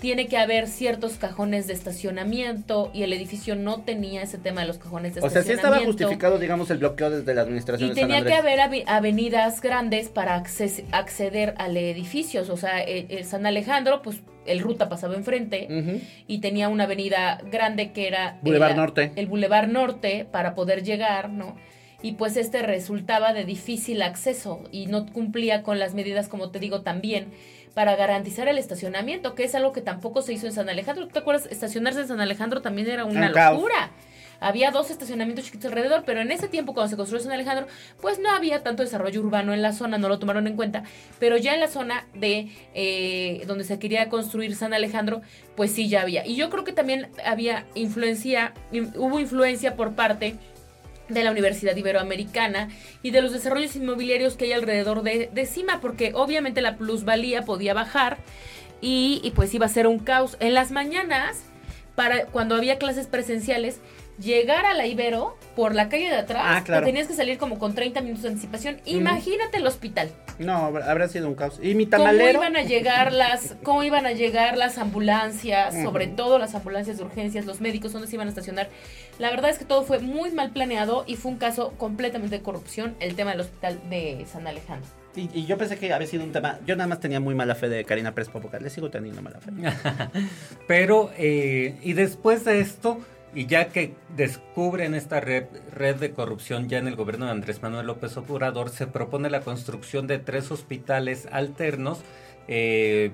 Tiene 0.00 0.26
que 0.26 0.36
haber 0.36 0.66
ciertos 0.68 1.14
cajones 1.14 1.66
de 1.66 1.72
estacionamiento 1.72 2.90
y 2.92 3.02
el 3.02 3.14
edificio 3.14 3.56
no 3.56 3.80
tenía 3.80 4.20
ese 4.22 4.36
tema 4.36 4.60
de 4.60 4.66
los 4.66 4.76
cajones 4.76 5.14
de 5.14 5.20
O 5.20 5.30
sea, 5.30 5.42
sí 5.42 5.48
estacionamiento. 5.52 5.90
estaba 5.90 6.08
justificado, 6.10 6.38
digamos, 6.38 6.70
el 6.70 6.76
bloqueo 6.78 7.08
desde 7.08 7.32
la 7.34 7.40
administración 7.40 7.88
Y 7.90 7.94
de 7.94 8.00
San 8.02 8.08
tenía 8.10 8.24
que 8.24 8.34
haber 8.34 8.60
avenidas 8.86 9.62
grandes 9.62 10.10
para 10.10 10.36
acces- 10.42 10.84
acceder 10.92 11.54
al 11.56 11.78
edificio. 11.78 12.42
O 12.46 12.56
sea, 12.58 12.82
el, 12.82 13.06
el 13.08 13.24
San 13.24 13.46
Alejandro, 13.46 14.02
pues 14.02 14.20
el 14.44 14.60
ruta 14.60 14.90
pasaba 14.90 15.14
enfrente 15.14 15.66
y 16.28 16.38
tenía 16.40 16.68
una 16.68 16.84
avenida 16.84 17.40
grande 17.50 17.92
que 17.92 18.06
era 18.06 18.38
Boulevard 18.42 18.72
era 18.72 18.76
Norte. 18.80 19.12
El 19.16 19.26
Boulevard 19.26 19.68
Norte 19.68 20.26
para 20.30 20.54
poder 20.54 20.82
llegar, 20.84 21.30
¿no? 21.30 21.56
Y 22.06 22.12
pues 22.12 22.36
este 22.36 22.62
resultaba 22.62 23.32
de 23.32 23.44
difícil 23.44 24.00
acceso 24.02 24.62
y 24.70 24.86
no 24.86 25.06
cumplía 25.12 25.62
con 25.64 25.80
las 25.80 25.92
medidas, 25.94 26.28
como 26.28 26.50
te 26.50 26.60
digo, 26.60 26.82
también 26.82 27.32
para 27.74 27.96
garantizar 27.96 28.46
el 28.46 28.58
estacionamiento, 28.58 29.34
que 29.34 29.42
es 29.44 29.54
algo 29.56 29.72
que 29.72 29.80
tampoco 29.80 30.22
se 30.22 30.32
hizo 30.32 30.46
en 30.46 30.52
San 30.52 30.68
Alejandro. 30.68 31.06
¿Tú 31.06 31.12
te 31.14 31.18
acuerdas? 31.18 31.46
Estacionarse 31.50 32.00
en 32.02 32.08
San 32.08 32.20
Alejandro 32.20 32.62
también 32.62 32.88
era 32.88 33.04
una 33.04 33.28
locura. 33.54 33.90
Había 34.38 34.70
dos 34.70 34.90
estacionamientos 34.90 35.46
chiquitos 35.46 35.66
alrededor, 35.72 36.04
pero 36.06 36.20
en 36.20 36.30
ese 36.30 36.46
tiempo 36.46 36.74
cuando 36.74 36.90
se 36.90 36.96
construyó 36.96 37.22
San 37.24 37.32
Alejandro, 37.32 37.66
pues 38.00 38.18
no 38.20 38.30
había 38.30 38.62
tanto 38.62 38.82
desarrollo 38.84 39.20
urbano 39.20 39.52
en 39.52 39.62
la 39.62 39.72
zona, 39.72 39.98
no 39.98 40.08
lo 40.08 40.18
tomaron 40.18 40.46
en 40.46 40.54
cuenta, 40.56 40.84
pero 41.18 41.36
ya 41.38 41.54
en 41.54 41.60
la 41.60 41.68
zona 41.68 42.06
de 42.14 42.48
eh, 42.74 43.42
donde 43.46 43.64
se 43.64 43.78
quería 43.78 44.08
construir 44.10 44.54
San 44.54 44.74
Alejandro, 44.74 45.22
pues 45.56 45.72
sí 45.72 45.88
ya 45.88 46.02
había. 46.02 46.24
Y 46.26 46.36
yo 46.36 46.50
creo 46.50 46.64
que 46.64 46.72
también 46.72 47.08
había 47.24 47.64
influencia, 47.74 48.52
in- 48.72 48.92
hubo 48.96 49.18
influencia 49.18 49.74
por 49.74 49.94
parte 49.94 50.36
de 51.08 51.24
la 51.24 51.30
Universidad 51.30 51.76
Iberoamericana 51.76 52.68
y 53.02 53.10
de 53.10 53.22
los 53.22 53.32
desarrollos 53.32 53.76
inmobiliarios 53.76 54.36
que 54.36 54.46
hay 54.46 54.52
alrededor 54.52 55.02
de, 55.02 55.30
de 55.32 55.46
Cima, 55.46 55.80
porque 55.80 56.12
obviamente 56.14 56.60
la 56.60 56.76
plusvalía 56.76 57.42
podía 57.42 57.74
bajar 57.74 58.18
y, 58.80 59.20
y 59.22 59.30
pues 59.32 59.54
iba 59.54 59.66
a 59.66 59.70
ser 59.70 59.86
un 59.86 59.98
caos. 59.98 60.36
En 60.40 60.54
las 60.54 60.70
mañanas, 60.70 61.42
para 61.94 62.26
cuando 62.26 62.54
había 62.54 62.78
clases 62.78 63.06
presenciales, 63.06 63.80
llegar 64.18 64.64
a 64.66 64.74
la 64.74 64.86
Ibero 64.86 65.36
por 65.54 65.74
la 65.74 65.88
calle 65.88 66.08
de 66.08 66.16
atrás, 66.16 66.42
Ah, 66.46 66.62
claro. 66.64 66.84
te 66.84 66.90
tenías 66.92 67.06
que 67.08 67.14
salir 67.14 67.38
como 67.38 67.58
con 67.58 67.74
30 67.74 68.00
minutos 68.00 68.22
de 68.22 68.28
anticipación. 68.30 68.80
Imagínate 68.84 69.58
el 69.58 69.66
hospital. 69.66 70.10
No, 70.38 70.66
habrá 70.66 71.08
sido 71.08 71.28
un 71.28 71.34
caos. 71.34 71.58
Y 71.62 71.74
mi 71.74 71.84
¿Cómo 71.86 72.04
tamalero. 72.04 72.38
iban 72.40 72.56
a 72.56 72.62
llegar 72.62 73.12
las, 73.12 73.56
cómo 73.62 73.82
iban 73.84 74.04
a 74.06 74.12
llegar 74.12 74.56
las 74.56 74.78
ambulancias, 74.78 75.74
sobre 75.82 76.06
todo 76.06 76.38
las 76.38 76.54
ambulancias 76.54 76.98
de 76.98 77.04
urgencias, 77.04 77.46
los 77.46 77.60
médicos, 77.60 77.92
dónde 77.92 78.08
se 78.08 78.16
iban 78.16 78.26
a 78.26 78.30
estacionar? 78.30 78.68
La 79.18 79.30
verdad 79.30 79.50
es 79.50 79.58
que 79.58 79.64
todo 79.64 79.82
fue 79.84 79.98
muy 80.00 80.30
mal 80.30 80.50
planeado 80.50 81.04
y 81.06 81.16
fue 81.16 81.32
un 81.32 81.38
caso 81.38 81.72
completamente 81.78 82.36
de 82.36 82.42
corrupción, 82.42 82.94
el 83.00 83.14
tema 83.14 83.30
del 83.30 83.40
hospital 83.40 83.80
de 83.88 84.26
San 84.30 84.46
Alejandro. 84.46 84.90
Y, 85.14 85.30
y 85.32 85.46
yo 85.46 85.56
pensé 85.56 85.78
que 85.78 85.90
había 85.94 86.06
sido 86.06 86.24
un 86.24 86.32
tema. 86.32 86.58
Yo 86.66 86.76
nada 86.76 86.86
más 86.88 87.00
tenía 87.00 87.20
muy 87.20 87.34
mala 87.34 87.54
fe 87.54 87.70
de 87.70 87.86
Karina 87.86 88.14
Pérez 88.14 88.28
Popoca. 88.28 88.58
Le 88.60 88.68
sigo 88.68 88.90
teniendo 88.90 89.22
mala 89.22 89.40
fe. 89.40 89.50
Pero, 90.66 91.10
eh, 91.16 91.76
y 91.82 91.94
después 91.94 92.44
de 92.44 92.60
esto, 92.60 93.00
y 93.36 93.44
ya 93.44 93.68
que 93.68 93.94
descubren 94.16 94.94
esta 94.94 95.20
red, 95.20 95.44
red 95.70 95.96
de 95.96 96.12
corrupción 96.12 96.70
ya 96.70 96.78
en 96.78 96.88
el 96.88 96.96
gobierno 96.96 97.26
de 97.26 97.32
Andrés 97.32 97.62
Manuel 97.62 97.86
López 97.86 98.16
Obrador, 98.16 98.70
se 98.70 98.86
propone 98.86 99.28
la 99.28 99.42
construcción 99.42 100.06
de 100.06 100.18
tres 100.18 100.50
hospitales 100.50 101.28
alternos, 101.30 102.00
eh, 102.48 103.10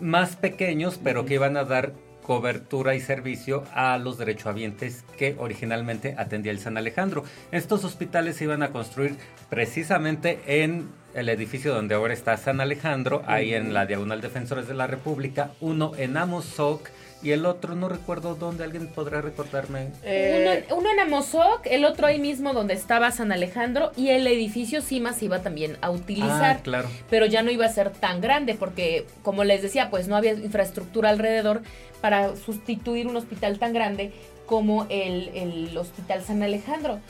más 0.00 0.36
pequeños, 0.36 0.98
pero 1.04 1.26
que 1.26 1.34
iban 1.34 1.58
a 1.58 1.64
dar 1.64 1.92
cobertura 2.22 2.94
y 2.94 3.00
servicio 3.00 3.64
a 3.74 3.98
los 3.98 4.16
derechohabientes 4.16 5.04
que 5.18 5.36
originalmente 5.38 6.14
atendía 6.16 6.52
el 6.52 6.58
San 6.58 6.78
Alejandro. 6.78 7.24
Estos 7.52 7.84
hospitales 7.84 8.36
se 8.36 8.44
iban 8.44 8.62
a 8.62 8.70
construir 8.70 9.16
precisamente 9.50 10.40
en 10.46 10.88
el 11.14 11.28
edificio 11.28 11.74
donde 11.74 11.94
ahora 11.94 12.14
está 12.14 12.36
San 12.36 12.60
Alejandro, 12.60 13.22
ahí 13.26 13.54
en 13.54 13.74
la 13.74 13.86
Diagonal 13.86 14.20
Defensores 14.20 14.68
de 14.68 14.74
la 14.74 14.86
República, 14.86 15.50
uno 15.60 15.92
en 15.96 16.16
Amozoc 16.16 16.88
y 17.22 17.32
el 17.32 17.44
otro 17.44 17.74
no 17.74 17.88
recuerdo 17.88 18.34
dónde, 18.34 18.64
alguien 18.64 18.88
podrá 18.88 19.20
recordarme. 19.20 19.88
Eh, 20.02 20.64
Uno, 20.70 20.78
uno 20.78 20.90
en 20.90 21.00
Amozoc, 21.00 21.66
el 21.66 21.84
otro 21.84 22.06
ahí 22.06 22.18
mismo 22.18 22.54
donde 22.54 22.72
estaba 22.74 23.10
San 23.10 23.30
Alejandro 23.30 23.92
y 23.96 24.08
el 24.08 24.26
edificio 24.26 24.80
Cima 24.80 25.12
se 25.12 25.26
iba 25.26 25.42
también 25.42 25.76
a 25.82 25.90
utilizar. 25.90 26.56
Ah, 26.56 26.60
claro. 26.62 26.88
Pero 27.10 27.26
ya 27.26 27.42
no 27.42 27.50
iba 27.50 27.66
a 27.66 27.68
ser 27.68 27.90
tan 27.90 28.22
grande 28.22 28.54
porque, 28.54 29.06
como 29.22 29.44
les 29.44 29.60
decía, 29.60 29.90
pues 29.90 30.08
no 30.08 30.16
había 30.16 30.32
infraestructura 30.32 31.10
alrededor 31.10 31.60
para 32.00 32.36
sustituir 32.36 33.06
un 33.06 33.16
hospital 33.16 33.58
tan 33.58 33.74
grande 33.74 34.12
como 34.46 34.86
el, 34.88 35.28
el 35.34 35.76
Hospital 35.76 36.22
San 36.22 36.42
Alejandro. 36.42 37.00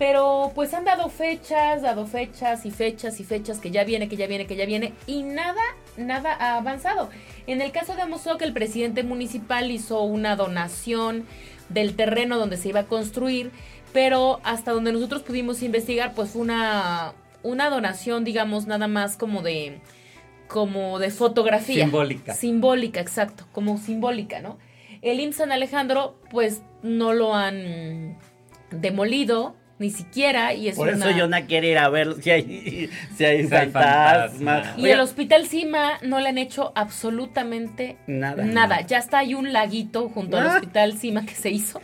Pero 0.00 0.50
pues 0.54 0.72
han 0.72 0.86
dado 0.86 1.10
fechas, 1.10 1.82
dado 1.82 2.06
fechas 2.06 2.64
y 2.64 2.70
fechas 2.70 3.20
y 3.20 3.24
fechas 3.24 3.58
que 3.58 3.70
ya 3.70 3.84
viene, 3.84 4.08
que 4.08 4.16
ya 4.16 4.26
viene, 4.26 4.46
que 4.46 4.56
ya 4.56 4.64
viene 4.64 4.94
y 5.06 5.24
nada, 5.24 5.60
nada 5.98 6.34
ha 6.40 6.56
avanzado. 6.56 7.10
En 7.46 7.60
el 7.60 7.70
caso 7.70 7.94
de 7.94 8.00
Amozoc, 8.00 8.40
el 8.40 8.54
presidente 8.54 9.02
municipal 9.02 9.70
hizo 9.70 10.00
una 10.00 10.36
donación 10.36 11.26
del 11.68 11.96
terreno 11.96 12.38
donde 12.38 12.56
se 12.56 12.70
iba 12.70 12.80
a 12.80 12.84
construir, 12.86 13.50
pero 13.92 14.40
hasta 14.42 14.72
donde 14.72 14.90
nosotros 14.90 15.22
pudimos 15.22 15.62
investigar, 15.62 16.14
pues 16.14 16.30
fue 16.30 16.40
una, 16.40 17.12
una 17.42 17.68
donación, 17.68 18.24
digamos, 18.24 18.66
nada 18.66 18.88
más 18.88 19.18
como 19.18 19.42
de, 19.42 19.82
como 20.48 20.98
de 20.98 21.10
fotografía. 21.10 21.84
Simbólica. 21.84 22.32
Simbólica, 22.32 23.00
exacto, 23.00 23.46
como 23.52 23.76
simbólica, 23.76 24.40
¿no? 24.40 24.56
El 25.02 25.20
IMSS 25.20 25.36
San 25.36 25.52
Alejandro, 25.52 26.16
pues 26.30 26.62
no 26.82 27.12
lo 27.12 27.34
han 27.34 28.16
demolido, 28.70 29.59
ni 29.80 29.90
siquiera, 29.90 30.52
y 30.54 30.68
es 30.68 30.76
Por 30.76 30.88
una... 30.88 30.96
eso 31.08 31.16
yo 31.18 31.26
no 31.26 31.36
quiero 31.46 31.66
ir 31.66 31.78
a 31.78 31.88
ver 31.88 32.22
si 32.22 32.30
hay, 32.30 32.90
si 33.16 33.24
hay 33.24 33.46
fantasmas. 33.48 34.78
Y 34.78 34.88
el 34.88 35.00
hospital 35.00 35.46
Cima 35.46 35.98
no 36.02 36.20
le 36.20 36.28
han 36.28 36.38
hecho 36.38 36.70
absolutamente 36.76 37.96
Nada. 38.06 38.44
Nada. 38.44 38.82
Ya 38.82 38.98
está 38.98 39.18
hay 39.18 39.34
un 39.34 39.52
laguito 39.52 40.08
junto 40.10 40.36
al 40.36 40.46
Ah. 40.48 40.54
hospital 40.56 40.98
Cima 40.98 41.24
que 41.26 41.34
se 41.34 41.50
hizo. 41.50 41.80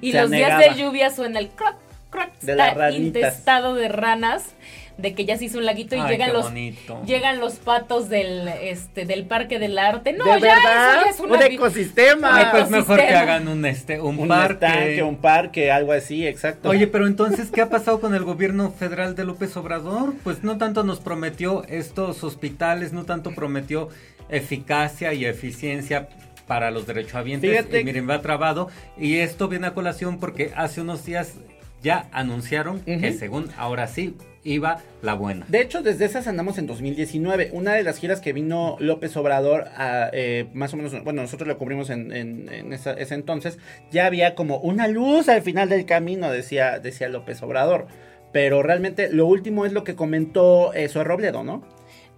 Y 0.00 0.12
Se 0.12 0.20
los 0.20 0.30
días 0.30 0.58
de 0.58 0.74
lluvia 0.80 1.10
suena 1.10 1.38
el 1.40 1.48
croc, 1.48 1.76
croc. 2.10 2.38
De 2.40 2.52
está 2.52 2.90
intestado 2.92 3.74
de 3.74 3.88
ranas, 3.88 4.54
de 4.98 5.14
que 5.14 5.24
ya 5.24 5.38
se 5.38 5.44
hizo 5.46 5.58
un 5.58 5.64
laguito 5.64 5.94
y 5.96 6.00
Ay, 6.00 6.10
llegan 6.10 6.32
los 6.32 6.42
bonito. 6.44 7.00
llegan 7.06 7.38
los 7.38 7.54
patos 7.54 8.08
del 8.08 8.48
este 8.48 9.04
del 9.06 9.24
Parque 9.26 9.58
del 9.58 9.78
Arte. 9.78 10.12
No, 10.12 10.24
¿De 10.24 10.40
ya 10.40 10.56
verdad? 10.56 10.94
eso 10.96 11.04
ya 11.04 11.10
es 11.10 11.20
una 11.20 11.36
un 11.36 11.42
ecosistema. 11.52 12.36
Ay, 12.36 12.46
pues 12.50 12.68
mejor 12.70 12.98
que 12.98 13.14
hagan 13.14 13.48
un 13.48 13.64
este 13.64 14.00
un, 14.00 14.18
un 14.18 14.28
parque. 14.28 14.66
estanque, 14.66 15.02
un 15.04 15.16
parque, 15.16 15.70
algo 15.70 15.92
así, 15.92 16.26
exacto. 16.26 16.68
Oye, 16.68 16.86
pero 16.88 17.06
entonces, 17.06 17.50
¿qué 17.50 17.60
ha 17.62 17.68
pasado 17.70 18.00
con 18.00 18.14
el 18.14 18.24
gobierno 18.24 18.70
federal 18.72 19.14
de 19.14 19.24
López 19.24 19.56
Obrador? 19.56 20.14
Pues 20.24 20.42
no 20.42 20.58
tanto 20.58 20.82
nos 20.84 21.00
prometió 21.00 21.64
estos 21.68 22.24
hospitales, 22.24 22.92
no 22.92 23.04
tanto 23.04 23.30
prometió 23.34 23.88
eficacia 24.28 25.12
y 25.14 25.24
eficiencia 25.24 26.08
para 26.46 26.70
los 26.70 26.86
derechohabientes. 26.86 27.50
Fíjate- 27.50 27.80
Y 27.80 27.84
miren, 27.84 28.08
va 28.08 28.20
trabado. 28.22 28.68
Y 28.98 29.16
esto 29.18 29.48
viene 29.48 29.66
a 29.68 29.74
colación 29.74 30.18
porque 30.18 30.52
hace 30.56 30.80
unos 30.80 31.04
días 31.04 31.34
ya 31.82 32.08
anunciaron 32.10 32.80
que 32.80 33.12
según 33.12 33.50
ahora 33.56 33.86
sí 33.86 34.16
iba 34.52 34.82
la 35.02 35.14
buena. 35.14 35.44
De 35.48 35.60
hecho, 35.60 35.82
desde 35.82 36.04
esas 36.04 36.26
andamos 36.26 36.58
en 36.58 36.66
2019. 36.66 37.50
Una 37.52 37.74
de 37.74 37.82
las 37.82 37.98
giras 37.98 38.20
que 38.20 38.32
vino 38.32 38.76
López 38.80 39.16
Obrador, 39.16 39.68
a, 39.76 40.10
eh, 40.12 40.46
más 40.54 40.72
o 40.74 40.76
menos, 40.76 40.92
bueno, 41.04 41.22
nosotros 41.22 41.46
lo 41.48 41.58
cubrimos 41.58 41.90
en, 41.90 42.12
en- 42.12 42.48
en 42.52 42.72
esa- 42.72 42.92
ese 42.94 43.14
entonces, 43.14 43.58
ya 43.90 44.06
había 44.06 44.34
como 44.34 44.58
una 44.58 44.88
luz 44.88 45.28
al 45.28 45.42
final 45.42 45.68
del 45.68 45.84
camino, 45.86 46.30
decía, 46.30 46.78
decía 46.78 47.08
López 47.08 47.42
Obrador. 47.42 47.86
Pero 48.32 48.62
realmente 48.62 49.10
lo 49.12 49.26
último 49.26 49.64
es 49.64 49.72
lo 49.72 49.84
que 49.84 49.94
comentó 49.94 50.74
eh, 50.74 50.88
Zoe 50.88 51.04
Robledo, 51.04 51.44
¿no? 51.44 51.62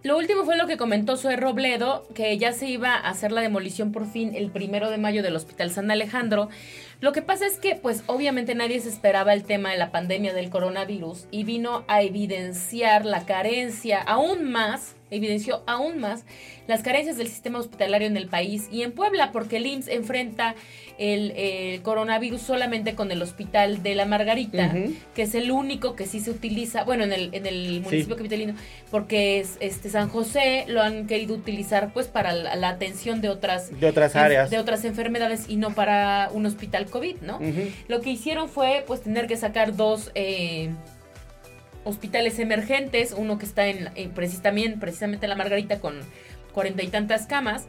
Lo 0.02 0.16
último 0.16 0.44
fue 0.44 0.56
lo 0.56 0.66
que 0.66 0.78
comentó 0.78 1.18
Zoe 1.18 1.36
Robledo, 1.36 2.08
que 2.14 2.38
ya 2.38 2.52
se 2.52 2.66
iba 2.66 2.94
a 2.94 3.10
hacer 3.10 3.32
la 3.32 3.42
demolición 3.42 3.92
por 3.92 4.06
fin 4.10 4.34
el 4.34 4.50
primero 4.50 4.88
de 4.90 4.96
mayo 4.96 5.22
del 5.22 5.36
Hospital 5.36 5.70
San 5.70 5.90
Alejandro. 5.90 6.48
Lo 7.00 7.12
que 7.12 7.22
pasa 7.22 7.46
es 7.46 7.56
que, 7.56 7.76
pues, 7.76 8.02
obviamente 8.06 8.54
nadie 8.54 8.78
se 8.80 8.90
esperaba 8.90 9.32
el 9.32 9.44
tema 9.44 9.70
de 9.70 9.78
la 9.78 9.90
pandemia 9.90 10.34
del 10.34 10.50
coronavirus 10.50 11.26
y 11.30 11.44
vino 11.44 11.84
a 11.88 12.02
evidenciar 12.02 13.06
la 13.06 13.24
carencia 13.24 14.00
aún 14.02 14.50
más, 14.50 14.96
evidenció 15.10 15.62
aún 15.66 15.98
más 15.98 16.24
las 16.68 16.82
carencias 16.82 17.16
del 17.16 17.26
sistema 17.26 17.58
hospitalario 17.58 18.06
en 18.06 18.16
el 18.16 18.28
país 18.28 18.68
y 18.70 18.82
en 18.82 18.92
Puebla, 18.92 19.32
porque 19.32 19.56
el 19.56 19.66
IMSS 19.66 19.88
enfrenta 19.88 20.54
el, 20.98 21.32
el 21.32 21.82
coronavirus 21.82 22.40
solamente 22.42 22.94
con 22.94 23.10
el 23.10 23.20
Hospital 23.22 23.82
de 23.82 23.96
la 23.96 24.04
Margarita, 24.04 24.72
que 25.14 25.22
es 25.22 25.34
el 25.34 25.50
único 25.50 25.96
que 25.96 26.06
sí 26.06 26.20
se 26.20 26.30
utiliza, 26.30 26.84
bueno, 26.84 27.02
en 27.02 27.12
el, 27.12 27.30
en 27.34 27.46
el 27.46 27.80
municipio 27.80 28.16
capitalino, 28.16 28.54
porque 28.90 29.40
es 29.40 29.56
este 29.60 29.88
San 29.88 30.10
José 30.10 30.64
lo 30.68 30.80
han 30.82 31.08
querido 31.08 31.34
utilizar 31.34 31.92
pues 31.92 32.06
para 32.06 32.32
la, 32.34 32.54
la 32.54 32.68
atención 32.68 33.20
de 33.20 33.30
otras 33.30 33.80
De 33.80 33.88
otras 33.88 34.14
áreas. 34.14 34.50
de 34.50 34.58
otras 34.58 34.84
enfermedades 34.84 35.46
y 35.48 35.56
no 35.56 35.74
para 35.74 36.28
un 36.32 36.46
hospital 36.46 36.86
COVID, 36.90 37.22
¿no? 37.22 37.40
Lo 37.88 38.00
que 38.00 38.10
hicieron 38.10 38.48
fue 38.48 38.84
pues 38.86 39.00
tener 39.02 39.26
que 39.26 39.36
sacar 39.36 39.74
dos 39.76 40.10
eh, 40.14 40.70
hospitales 41.84 42.38
emergentes, 42.38 43.14
uno 43.16 43.38
que 43.38 43.46
está 43.46 43.66
en, 43.66 43.90
en 43.94 44.14
precis- 44.14 44.42
también 44.42 44.78
precisamente 44.80 45.26
en 45.26 45.30
la 45.30 45.36
Margarita 45.36 45.80
con 45.80 45.94
cuarenta 46.52 46.82
y 46.82 46.88
tantas 46.88 47.26
camas. 47.26 47.66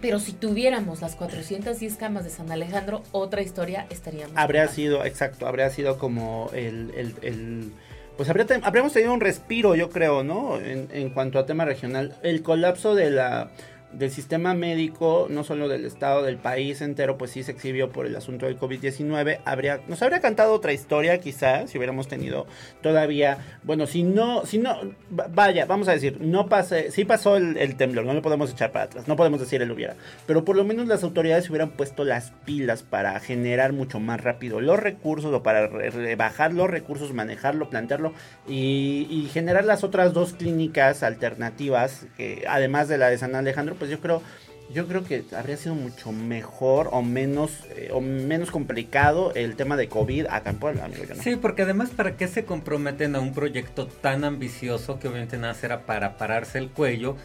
Pero 0.00 0.18
si 0.18 0.32
tuviéramos 0.32 1.00
las 1.00 1.14
410 1.14 1.94
camas 1.96 2.24
de 2.24 2.30
San 2.30 2.50
Alejandro, 2.50 3.02
otra 3.12 3.40
historia 3.42 3.86
estaríamos. 3.88 4.36
Habría 4.36 4.66
sido, 4.66 5.04
exacto, 5.04 5.46
habría 5.46 5.70
sido 5.70 5.96
como 5.98 6.50
el, 6.52 6.90
el- 6.96 7.14
el- 7.22 7.72
pues 8.16 8.28
habría 8.28 8.46
habríamos 8.64 8.92
tenido 8.92 9.12
un 9.14 9.20
respiro, 9.20 9.74
yo 9.76 9.90
creo, 9.90 10.22
¿no? 10.24 10.58
En, 10.60 10.88
en 10.92 11.10
cuanto 11.10 11.38
a 11.38 11.46
tema 11.46 11.64
regional. 11.64 12.16
El 12.22 12.42
colapso 12.42 12.94
de 12.96 13.10
la, 13.10 13.50
del 13.92 14.10
sistema 14.10 14.54
médico, 14.54 15.26
no 15.30 15.44
solo 15.44 15.68
del 15.68 15.84
estado, 15.84 16.22
del 16.22 16.36
país 16.36 16.80
entero, 16.80 17.18
pues 17.18 17.30
sí 17.30 17.42
se 17.42 17.52
exhibió 17.52 17.90
por 17.90 18.06
el 18.06 18.16
asunto 18.16 18.46
del 18.46 18.58
COVID-19. 18.58 19.40
Habría, 19.44 19.80
nos 19.88 20.00
habría 20.02 20.20
cantado 20.20 20.52
otra 20.54 20.72
historia, 20.72 21.18
quizás, 21.18 21.70
si 21.70 21.78
hubiéramos 21.78 22.08
tenido 22.08 22.46
todavía, 22.80 23.38
bueno, 23.62 23.86
si 23.86 24.02
no, 24.02 24.44
si 24.46 24.58
no, 24.58 24.76
va- 25.18 25.28
vaya, 25.32 25.66
vamos 25.66 25.88
a 25.88 25.92
decir, 25.92 26.18
no 26.20 26.48
pase, 26.48 26.90
sí 26.90 27.04
pasó 27.04 27.36
el, 27.36 27.76
temblor, 27.76 28.04
no 28.04 28.14
lo 28.14 28.22
podemos 28.22 28.50
echar 28.50 28.72
para 28.72 28.86
atrás, 28.86 29.08
no 29.08 29.16
podemos 29.16 29.40
decir 29.40 29.62
el 29.62 29.70
hubiera, 29.70 29.94
pero 30.26 30.44
por 30.44 30.56
lo 30.56 30.64
menos 30.64 30.86
las 30.88 31.02
autoridades 31.04 31.48
hubieran 31.50 31.70
puesto 31.70 32.04
las 32.04 32.32
pilas 32.44 32.82
para 32.82 33.18
generar 33.20 33.72
mucho 33.72 34.00
más 34.00 34.20
rápido 34.20 34.60
los 34.60 34.78
recursos 34.80 35.32
o 35.34 35.42
para 35.42 35.66
re- 35.68 35.90
rebajar 35.90 36.52
los 36.52 36.68
recursos, 36.70 37.12
manejarlo, 37.12 37.70
plantearlo 37.70 38.12
y, 38.48 39.06
y 39.10 39.28
generar 39.32 39.64
las 39.64 39.84
otras 39.84 40.12
dos 40.12 40.32
clínicas 40.32 41.02
alternativas, 41.02 42.06
que 42.16 42.44
además 42.48 42.88
de 42.88 42.98
la 42.98 43.08
de 43.10 43.18
San 43.18 43.34
Alejandro, 43.34 43.74
pues 43.82 43.90
yo 43.90 43.98
creo 43.98 44.22
yo 44.72 44.86
creo 44.86 45.02
que 45.02 45.24
habría 45.36 45.56
sido 45.56 45.74
mucho 45.74 46.12
mejor 46.12 46.88
o 46.92 47.02
menos 47.02 47.50
eh, 47.70 47.90
o 47.92 48.00
menos 48.00 48.52
complicado 48.52 49.32
el 49.34 49.56
tema 49.56 49.76
de 49.76 49.88
COVID 49.88 50.26
acá 50.26 50.50
en 50.50 50.58
Puebla, 50.58 50.84
amigo. 50.84 51.02
Yo 51.02 51.16
no. 51.16 51.22
Sí, 51.22 51.34
porque 51.34 51.62
además, 51.62 51.90
¿para 51.90 52.16
qué 52.16 52.28
se 52.28 52.44
comprometen 52.44 53.16
a 53.16 53.20
un 53.20 53.34
proyecto 53.34 53.88
tan 53.88 54.22
ambicioso 54.22 55.00
que 55.00 55.08
obviamente 55.08 55.36
nada 55.36 55.54
será 55.54 55.84
para 55.84 56.16
pararse 56.16 56.58
el 56.58 56.70
cuello? 56.70 57.16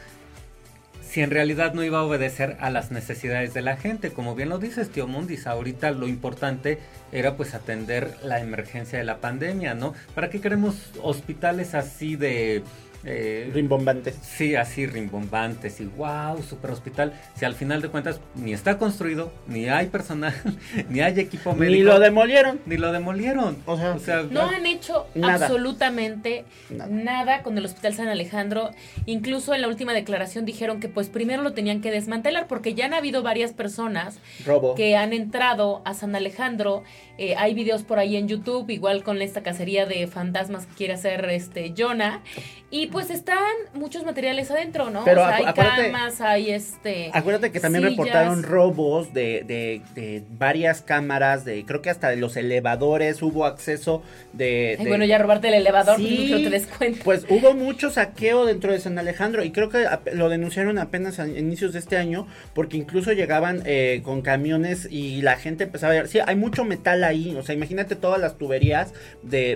Si 1.08 1.22
en 1.22 1.30
realidad 1.30 1.76
no 1.76 1.84
iba 1.84 2.00
a 2.00 2.04
obedecer 2.04 2.58
a 2.60 2.72
las 2.72 2.91
necesidades 2.91 3.54
de 3.54 3.62
la 3.62 3.78
gente, 3.78 4.10
como 4.10 4.34
bien 4.34 4.50
lo 4.50 4.58
dices, 4.58 4.89
tío 4.89 5.08
Mundis, 5.08 5.46
ahorita 5.46 5.91
lo 5.91 6.08
importante 6.08 6.80
era 7.12 7.38
pues 7.38 7.54
atender 7.54 8.17
la 8.24 8.41
emergencia 8.41 8.98
de 8.98 9.06
la 9.06 9.17
pandemia, 9.20 9.76
¿no? 9.76 9.93
¿Para 10.15 10.32
qué 10.32 10.41
queremos 10.41 10.91
hospitales 11.04 11.76
así 11.76 12.15
de... 12.15 12.63
eh, 13.08 13.50
Rimbombantes. 13.54 14.15
Sí, 14.22 14.56
así 14.56 14.86
rimbombantes 14.86 15.80
y 15.80 15.86
wow, 15.86 16.41
super 16.43 16.72
hospital. 16.72 17.13
Si 17.36 17.46
al 17.46 17.56
final 17.56 17.82
de 17.82 17.89
cuentas 17.89 18.20
ni 18.36 18.54
está 18.54 18.78
construido, 18.78 19.32
ni 19.48 19.67
hay 19.70 19.88
personal, 19.88 20.34
ni 20.89 21.00
hay 21.00 21.20
equipo 21.20 21.54
médico. 21.56 21.78
Ni 21.78 21.84
lo 21.84 22.00
demolieron. 22.00 22.60
Ni 22.65 22.78
lo 22.78 22.91
demolieron. 22.91 23.58
O 23.65 23.78
sea, 24.00 24.24
No 24.30 24.41
han 24.50 24.65
hecho 24.65 25.08
Nada. 25.15 25.46
absolutamente 25.46 26.46
Nada. 26.70 26.89
nada. 26.91 27.43
con 27.43 27.58
el 27.58 27.65
Hospital 27.65 27.93
San 27.93 28.08
Alejandro. 28.08 28.72
Incluso 29.06 29.54
en 29.54 29.62
la 29.62 29.67
última 29.67 29.93
declaración 29.93 30.46
dijeron 30.46 30.80
que 30.80 30.89
pues 30.89 31.08
primero 31.10 31.43
lo 31.43 31.54
tenían 31.54 31.82
que 31.82 31.91
desmantelar 31.91 32.48
porque 32.48 32.74
ya 32.74 32.86
han 32.86 32.93
habido 32.93 33.24
varias 33.24 33.54
personas 33.54 34.20
robo. 34.46 34.76
que 34.76 34.96
han 34.98 35.13
entrado 35.13 35.82
a 35.86 35.93
San 35.93 36.15
Alejandro. 36.15 36.84
Eh, 37.17 37.36
hay 37.38 37.54
videos 37.54 37.84
por 37.84 38.00
ahí 38.00 38.15
en 38.17 38.28
YouTube, 38.28 38.70
igual 38.70 39.04
con 39.04 39.22
esta 39.22 39.41
cacería 39.43 39.86
de 39.86 40.08
fantasmas 40.08 40.65
que 40.67 40.74
quiere 40.76 40.93
hacer 40.93 41.26
este 41.30 41.74
Jonah. 41.78 42.22
Y 42.70 42.88
pues 42.88 42.96
pues 42.97 43.12
están 43.12 43.38
muchos 43.75 44.03
materiales 44.05 44.49
adentro, 44.49 44.89
¿no? 44.89 45.03
Pero 45.05 45.21
o 45.21 45.27
sea, 45.27 45.36
hay 45.36 45.45
camas, 45.53 46.19
hay 46.19 46.49
este. 46.51 47.12
Acuérdate 47.13 47.51
que 47.51 47.60
también 47.60 47.83
sillas. 47.83 47.97
reportaron 47.97 48.41
robos 48.41 49.13
de, 49.13 49.43
de, 49.45 49.81
de 49.93 50.23
varias 50.38 50.81
cámaras, 50.81 51.45
de 51.45 51.63
creo 51.63 51.83
que 51.83 51.91
hasta 51.91 52.10
de 52.10 52.15
los 52.15 52.36
elevadores 52.38 53.21
hubo 53.21 53.45
acceso 53.45 54.01
de... 54.33 54.75
Ay, 54.79 54.83
de- 54.86 54.89
bueno, 54.89 55.05
ya 55.05 55.19
robarte 55.19 55.49
el 55.49 55.53
elevador, 55.53 55.97
Sí, 55.97 56.29
no 56.31 56.38
te 56.38 56.49
des 56.49 56.65
cuenta. 56.65 57.03
Pues 57.03 57.25
hubo 57.29 57.53
mucho 57.53 57.91
saqueo 57.91 58.45
dentro 58.45 58.71
de 58.71 58.79
San 58.79 58.97
Alejandro 58.97 59.43
y 59.43 59.51
creo 59.51 59.69
que 59.69 59.86
lo 60.13 60.29
denunciaron 60.29 60.79
apenas 60.79 61.19
a 61.19 61.27
inicios 61.27 61.73
de 61.73 61.79
este 61.79 61.97
año 61.97 62.27
porque 62.55 62.77
incluso 62.77 63.12
llegaban 63.13 63.62
eh, 63.65 64.01
con 64.03 64.21
camiones 64.23 64.88
y 64.89 65.21
la 65.21 65.36
gente 65.36 65.65
empezaba 65.65 65.93
a 65.93 65.95
ver, 65.97 66.07
sí, 66.07 66.19
hay 66.25 66.36
mucho 66.36 66.63
metal 66.65 67.03
ahí, 67.03 67.36
o 67.36 67.43
sea, 67.43 67.53
imagínate 67.53 67.95
todas 67.95 68.19
las 68.19 68.38
tuberías 68.39 68.93
de, 69.21 69.55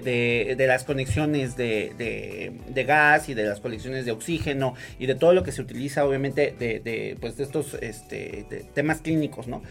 de, 0.56 0.68
las 0.68 0.84
conexiones 0.84 1.58
de, 1.58 1.94
de, 1.98 2.52
de 2.70 2.84
y 3.30 3.34
de 3.34 3.44
las 3.44 3.60
conexiones 3.60 4.06
de 4.06 4.12
oxígeno 4.12 4.76
y 5.00 5.06
de 5.06 5.16
todo 5.16 5.34
lo 5.34 5.44
que 5.44 5.52
se 5.52 5.62
utiliza 5.62 6.06
obviamente 6.06 6.56
de, 6.58 6.80
de 6.80 7.18
pues 7.20 7.38
de 7.38 7.44
estos 7.44 7.76
este, 7.76 8.46
temas 8.74 9.02
clínicos, 9.02 9.48
¿no? 9.48 9.62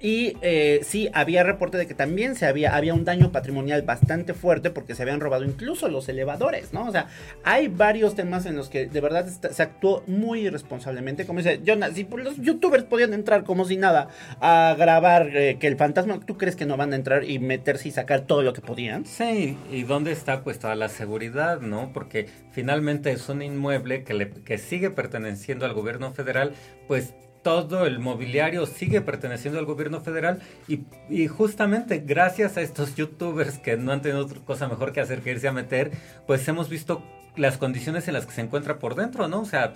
Y 0.00 0.36
eh, 0.42 0.80
sí, 0.82 1.08
había 1.14 1.42
reporte 1.42 1.78
de 1.78 1.86
que 1.86 1.94
también 1.94 2.34
se 2.34 2.46
había, 2.46 2.76
había 2.76 2.92
un 2.92 3.04
daño 3.04 3.32
patrimonial 3.32 3.82
bastante 3.82 4.34
fuerte 4.34 4.70
porque 4.70 4.94
se 4.94 5.02
habían 5.02 5.20
robado 5.20 5.44
incluso 5.44 5.88
los 5.88 6.08
elevadores, 6.08 6.72
¿no? 6.72 6.86
O 6.86 6.92
sea, 6.92 7.08
hay 7.44 7.68
varios 7.68 8.14
temas 8.14 8.44
en 8.46 8.56
los 8.56 8.68
que 8.68 8.86
de 8.86 9.00
verdad 9.00 9.26
se 9.26 9.62
actuó 9.62 10.02
muy 10.06 10.46
irresponsablemente. 10.46 11.26
Como 11.26 11.38
dice 11.38 11.60
Jonas, 11.64 11.94
si 11.94 12.04
los 12.04 12.36
youtubers 12.36 12.84
podían 12.84 13.14
entrar 13.14 13.44
como 13.44 13.64
si 13.64 13.76
nada 13.76 14.08
a 14.40 14.74
grabar 14.78 15.34
eh, 15.34 15.56
que 15.58 15.66
el 15.66 15.76
fantasma, 15.76 16.20
¿tú 16.20 16.36
crees 16.36 16.56
que 16.56 16.66
no 16.66 16.76
van 16.76 16.92
a 16.92 16.96
entrar 16.96 17.24
y 17.24 17.38
meterse 17.38 17.88
y 17.88 17.92
sacar 17.92 18.22
todo 18.22 18.42
lo 18.42 18.52
que 18.52 18.60
podían? 18.60 19.06
Sí, 19.06 19.56
¿y 19.70 19.82
dónde 19.84 20.12
está 20.12 20.42
pues 20.42 20.58
toda 20.58 20.74
la 20.74 20.88
seguridad, 20.88 21.60
no? 21.60 21.92
Porque 21.92 22.26
finalmente 22.52 23.12
es 23.12 23.28
un 23.28 23.40
inmueble 23.40 24.04
que, 24.04 24.14
le, 24.14 24.30
que 24.30 24.58
sigue 24.58 24.90
perteneciendo 24.90 25.64
al 25.64 25.72
gobierno 25.72 26.12
federal, 26.12 26.52
pues 26.86 27.14
todo 27.46 27.86
el 27.86 28.00
mobiliario 28.00 28.66
sigue 28.66 29.00
perteneciendo 29.02 29.60
al 29.60 29.66
gobierno 29.66 30.00
federal 30.00 30.40
y, 30.66 30.80
y 31.08 31.28
justamente 31.28 32.02
gracias 32.04 32.56
a 32.56 32.60
estos 32.60 32.96
youtubers 32.96 33.58
que 33.58 33.76
no 33.76 33.92
han 33.92 34.02
tenido 34.02 34.24
otra 34.24 34.40
cosa 34.44 34.66
mejor 34.66 34.92
que 34.92 35.00
hacer 35.00 35.20
que 35.20 35.30
irse 35.30 35.46
a 35.46 35.52
meter, 35.52 35.92
pues 36.26 36.48
hemos 36.48 36.68
visto 36.68 37.04
las 37.36 37.56
condiciones 37.56 38.08
en 38.08 38.14
las 38.14 38.26
que 38.26 38.32
se 38.32 38.40
encuentra 38.40 38.80
por 38.80 38.96
dentro, 38.96 39.28
¿no? 39.28 39.42
O 39.42 39.44
sea, 39.44 39.74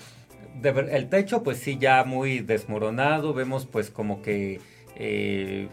de 0.61 0.73
ver- 0.73 0.89
el 0.91 1.09
techo 1.09 1.45
pues 1.45 1.59
sí 1.59 1.79
ya 1.79 2.03
muy 2.03 2.41
desmoronado, 2.41 3.35
vemos 3.35 3.67
pues 3.67 3.89
como 3.91 4.21
que... 4.21 4.61
eh, 4.97 5.69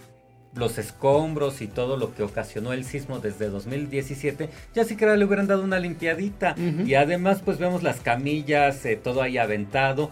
los 0.56 0.80
escombros 0.80 1.62
y 1.62 1.68
todo 1.68 1.98
lo 1.98 2.16
que 2.16 2.24
ocasionó 2.24 2.74
el 2.74 2.84
sismo 2.84 3.20
desde 3.20 3.48
2017, 3.48 4.50
ya 4.74 4.86
siquiera 4.86 5.16
le 5.16 5.24
hubieran 5.26 5.46
dado 5.46 5.62
una 5.64 5.78
limpiadita. 5.78 6.56
Y 6.88 6.96
además, 6.96 7.42
pues 7.46 7.60
vemos 7.60 7.84
las 7.84 8.00
camillas, 8.00 8.84
eh, 8.86 8.96
todo 8.96 9.22
ahí 9.22 9.38
aventado. 9.38 10.10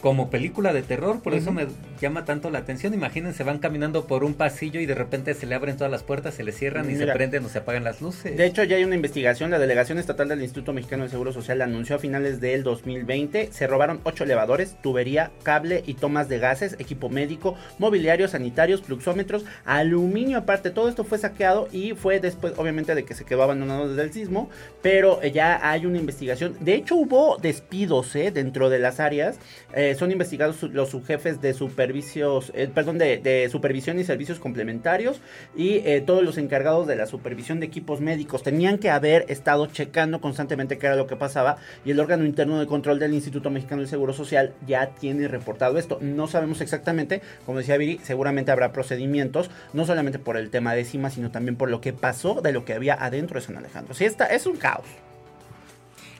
Como 0.00 0.30
película 0.30 0.72
de 0.72 0.82
terror, 0.82 1.20
por 1.22 1.34
eso 1.34 1.50
me 1.50 1.66
llama 2.00 2.24
tanto 2.24 2.50
la 2.50 2.60
atención. 2.60 2.94
Imagínense, 2.94 3.42
van 3.42 3.58
caminando 3.58 4.06
por 4.06 4.22
un 4.22 4.34
pasillo 4.34 4.80
y 4.80 4.86
de 4.86 4.94
repente 4.94 5.34
se 5.34 5.44
le 5.44 5.56
abren 5.56 5.76
todas 5.76 5.90
las 5.90 6.04
puertas, 6.04 6.34
se 6.34 6.44
le 6.44 6.52
cierran 6.52 6.88
y 6.88 6.94
se 6.94 7.06
prenden 7.08 7.44
o 7.44 7.48
se 7.48 7.58
apagan 7.58 7.82
las 7.82 8.00
luces. 8.00 8.36
De 8.36 8.46
hecho, 8.46 8.62
ya 8.62 8.76
hay 8.76 8.84
una 8.84 8.94
investigación. 8.94 9.50
La 9.50 9.58
Delegación 9.58 9.98
Estatal 9.98 10.28
del 10.28 10.40
Instituto 10.40 10.72
Mexicano 10.72 11.02
del 11.02 11.10
Seguro 11.10 11.32
Social 11.32 11.60
anunció 11.62 11.96
a 11.96 11.98
finales 11.98 12.40
del 12.40 12.62
2020. 12.62 13.50
Se 13.50 13.66
robaron 13.66 14.00
ocho 14.04 14.22
elevadores, 14.22 14.76
tubería, 14.80 15.32
cable 15.42 15.82
y 15.84 15.94
tomas 15.94 16.28
de 16.28 16.38
gases, 16.38 16.76
equipo 16.78 17.08
médico, 17.08 17.56
mobiliario, 17.78 18.28
sanitarios, 18.28 18.82
fluxómetros, 18.82 19.44
aluminio 19.64 20.38
aparte. 20.38 20.70
Todo 20.70 20.88
esto 20.88 21.02
fue 21.02 21.18
saqueado 21.18 21.68
y 21.72 21.94
fue 21.94 22.20
después, 22.20 22.52
obviamente, 22.56 22.94
de 22.94 23.04
que 23.04 23.14
se 23.14 23.24
quedó 23.24 23.42
abandonado 23.42 23.88
desde 23.88 24.02
el 24.02 24.12
sismo. 24.12 24.48
Pero 24.80 25.20
eh, 25.22 25.32
ya 25.32 25.68
hay 25.68 25.86
una 25.86 25.98
investigación. 25.98 26.56
De 26.60 26.74
hecho, 26.74 26.94
hubo 26.94 27.36
despidos 27.38 28.14
eh, 28.14 28.30
dentro 28.30 28.70
de 28.70 28.78
las 28.78 29.00
áreas. 29.00 29.40
Eh, 29.74 29.87
son 29.94 30.10
investigados 30.10 30.62
los 30.62 30.90
subjefes 30.90 31.40
de 31.40 31.54
supervicios, 31.54 32.52
eh, 32.54 32.68
perdón, 32.72 32.98
de, 32.98 33.18
de 33.18 33.48
supervisión 33.50 33.98
y 33.98 34.04
servicios 34.04 34.38
complementarios 34.38 35.20
y 35.56 35.76
eh, 35.84 36.02
todos 36.04 36.22
los 36.22 36.38
encargados 36.38 36.86
de 36.86 36.96
la 36.96 37.06
supervisión 37.06 37.60
de 37.60 37.66
equipos 37.66 38.00
médicos 38.00 38.42
tenían 38.42 38.78
que 38.78 38.90
haber 38.90 39.24
estado 39.28 39.66
checando 39.66 40.20
constantemente 40.20 40.78
qué 40.78 40.86
era 40.86 40.96
lo 40.96 41.06
que 41.06 41.16
pasaba 41.16 41.56
y 41.84 41.90
el 41.90 42.00
órgano 42.00 42.24
interno 42.24 42.58
de 42.58 42.66
control 42.66 42.98
del 42.98 43.14
Instituto 43.14 43.50
Mexicano 43.50 43.82
del 43.82 43.88
Seguro 43.88 44.12
Social 44.12 44.54
ya 44.66 44.90
tiene 44.94 45.28
reportado 45.28 45.78
esto. 45.78 45.98
No 46.00 46.26
sabemos 46.26 46.60
exactamente, 46.60 47.22
como 47.46 47.58
decía 47.58 47.76
Viri, 47.76 48.00
seguramente 48.02 48.50
habrá 48.50 48.72
procedimientos, 48.72 49.50
no 49.72 49.86
solamente 49.86 50.18
por 50.18 50.36
el 50.36 50.50
tema 50.50 50.74
de 50.74 50.84
CIMA, 50.84 51.10
sino 51.10 51.30
también 51.30 51.56
por 51.56 51.70
lo 51.70 51.80
que 51.80 51.92
pasó 51.92 52.40
de 52.40 52.52
lo 52.52 52.64
que 52.64 52.74
había 52.74 52.94
adentro 52.94 53.40
de 53.40 53.46
San 53.46 53.56
Alejandro. 53.56 53.94
Sí, 53.94 54.04
está, 54.04 54.26
es 54.26 54.46
un 54.46 54.56
caos. 54.56 54.86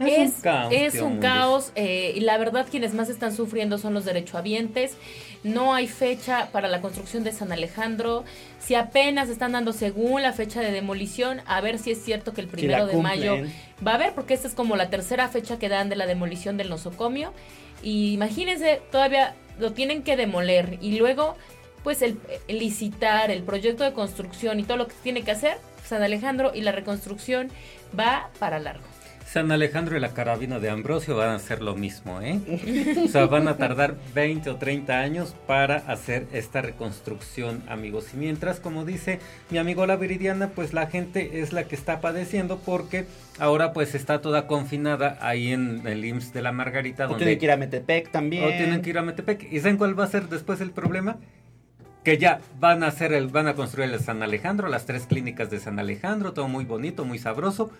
Es, 0.01 0.35
un 0.35 0.41
caos, 0.41 0.73
es 0.73 0.95
un 1.01 1.19
caos 1.19 1.73
eh, 1.75 2.13
y 2.15 2.21
la 2.21 2.39
verdad 2.39 2.67
quienes 2.71 2.95
más 2.95 3.09
están 3.09 3.35
sufriendo 3.35 3.79
son 3.79 3.95
los 3.95 4.05
derechohabientes. 4.05 4.97
No 5.43 5.75
hay 5.75 5.87
fecha 5.87 6.49
para 6.53 6.69
la 6.69 6.81
construcción 6.81 7.25
de 7.25 7.33
San 7.33 7.53
Alejandro. 7.53 8.25
Si 8.59 8.75
apenas 8.75 9.29
están 9.29 9.53
dando 9.53 9.73
según 9.73 10.23
la 10.23 10.33
fecha 10.33 10.61
de 10.61 10.71
demolición, 10.71 11.41
a 11.47 11.61
ver 11.61 11.79
si 11.79 11.91
es 11.91 12.03
cierto 12.03 12.33
que 12.33 12.41
el 12.41 12.49
primero 12.49 12.87
de 12.87 12.97
mayo 12.97 13.37
va 13.87 13.93
a 13.93 13.95
haber, 13.95 14.15
porque 14.15 14.35
esta 14.35 14.49
es 14.49 14.55
como 14.55 14.77
la 14.77 14.91
tercera 14.91 15.29
fecha 15.29 15.59
que 15.59 15.69
dan 15.69 15.89
de 15.89 15.97
la 15.97 16.07
demolición 16.07 16.57
del 16.57 16.69
nosocomio. 16.69 17.33
Y 17.83 18.13
imagínense, 18.13 18.81
todavía 18.91 19.35
lo 19.59 19.73
tienen 19.73 20.03
que 20.03 20.17
demoler 20.17 20.79
y 20.81 20.99
luego, 20.99 21.37
pues 21.85 22.03
el, 22.03 22.19
el 22.49 22.59
licitar, 22.59 23.31
el 23.31 23.43
proyecto 23.43 23.85
de 23.85 23.93
construcción 23.93 24.61
y 24.61 24.65
todo 24.65 24.77
lo 24.77 24.89
que 24.89 24.95
tiene 25.03 25.23
que 25.23 25.31
hacer 25.31 25.59
San 25.89 26.03
Alejandro 26.03 26.53
y 26.55 26.61
la 26.61 26.73
reconstrucción 26.73 27.51
va 27.99 28.31
para 28.39 28.59
largo. 28.59 28.85
San 29.31 29.53
Alejandro 29.53 29.95
y 29.95 30.01
la 30.01 30.14
carabina 30.14 30.59
de 30.59 30.71
Ambrosio 30.71 31.14
van 31.14 31.29
a 31.29 31.35
hacer 31.35 31.61
lo 31.61 31.77
mismo, 31.77 32.23
¿eh? 32.23 32.41
O 33.05 33.09
sea, 33.09 33.27
van 33.27 33.47
a 33.47 33.59
tardar 33.59 33.95
20 34.14 34.49
o 34.49 34.57
30 34.57 34.99
años 34.99 35.37
para 35.47 35.77
hacer 35.77 36.27
esta 36.33 36.62
reconstrucción, 36.62 37.62
amigos. 37.69 38.07
Y 38.14 38.17
mientras, 38.17 38.59
como 38.59 38.87
dice 38.87 39.21
mi 39.51 39.59
amigo 39.59 39.85
la 39.85 39.97
Viridiana, 39.97 40.49
pues 40.49 40.73
la 40.73 40.87
gente 40.87 41.43
es 41.43 41.53
la 41.53 41.64
que 41.64 41.75
está 41.75 42.01
padeciendo 42.01 42.59
porque 42.64 43.05
ahora 43.38 43.75
pues 43.75 43.95
está 43.95 44.23
toda 44.23 44.47
confinada 44.47 45.19
ahí 45.21 45.53
en 45.53 45.87
el 45.87 46.07
IMSS 46.07 46.33
de 46.33 46.41
la 46.41 46.53
Margarita. 46.53 47.05
O 47.05 47.09
donde 47.09 47.27
tienen 47.27 47.38
que 47.38 47.45
ir 47.45 47.51
a 47.51 47.57
Metepec 47.59 48.11
también. 48.11 48.45
o 48.45 48.49
tienen 48.49 48.81
que 48.81 48.88
ir 48.88 48.97
a 48.97 49.03
Metepec. 49.03 49.53
¿Y 49.53 49.61
saben 49.61 49.77
cuál 49.77 49.99
va 49.99 50.05
a 50.05 50.09
ser 50.09 50.31
después 50.31 50.62
el 50.62 50.71
problema? 50.71 51.19
Que 52.03 52.17
ya 52.17 52.41
van 52.59 52.83
a 52.83 52.87
hacer 52.87 53.12
el, 53.12 53.29
van 53.29 53.47
a 53.47 53.55
construir 53.55 53.93
el 53.93 54.01
San 54.01 54.23
Alejandro, 54.23 54.69
las 54.69 54.87
tres 54.87 55.05
clínicas 55.05 55.51
de 55.51 55.61
San 55.61 55.79
Alejandro, 55.79 56.33
todo 56.33 56.49
muy 56.49 56.64
bonito, 56.64 57.05
muy 57.05 57.19
sabroso, 57.19 57.71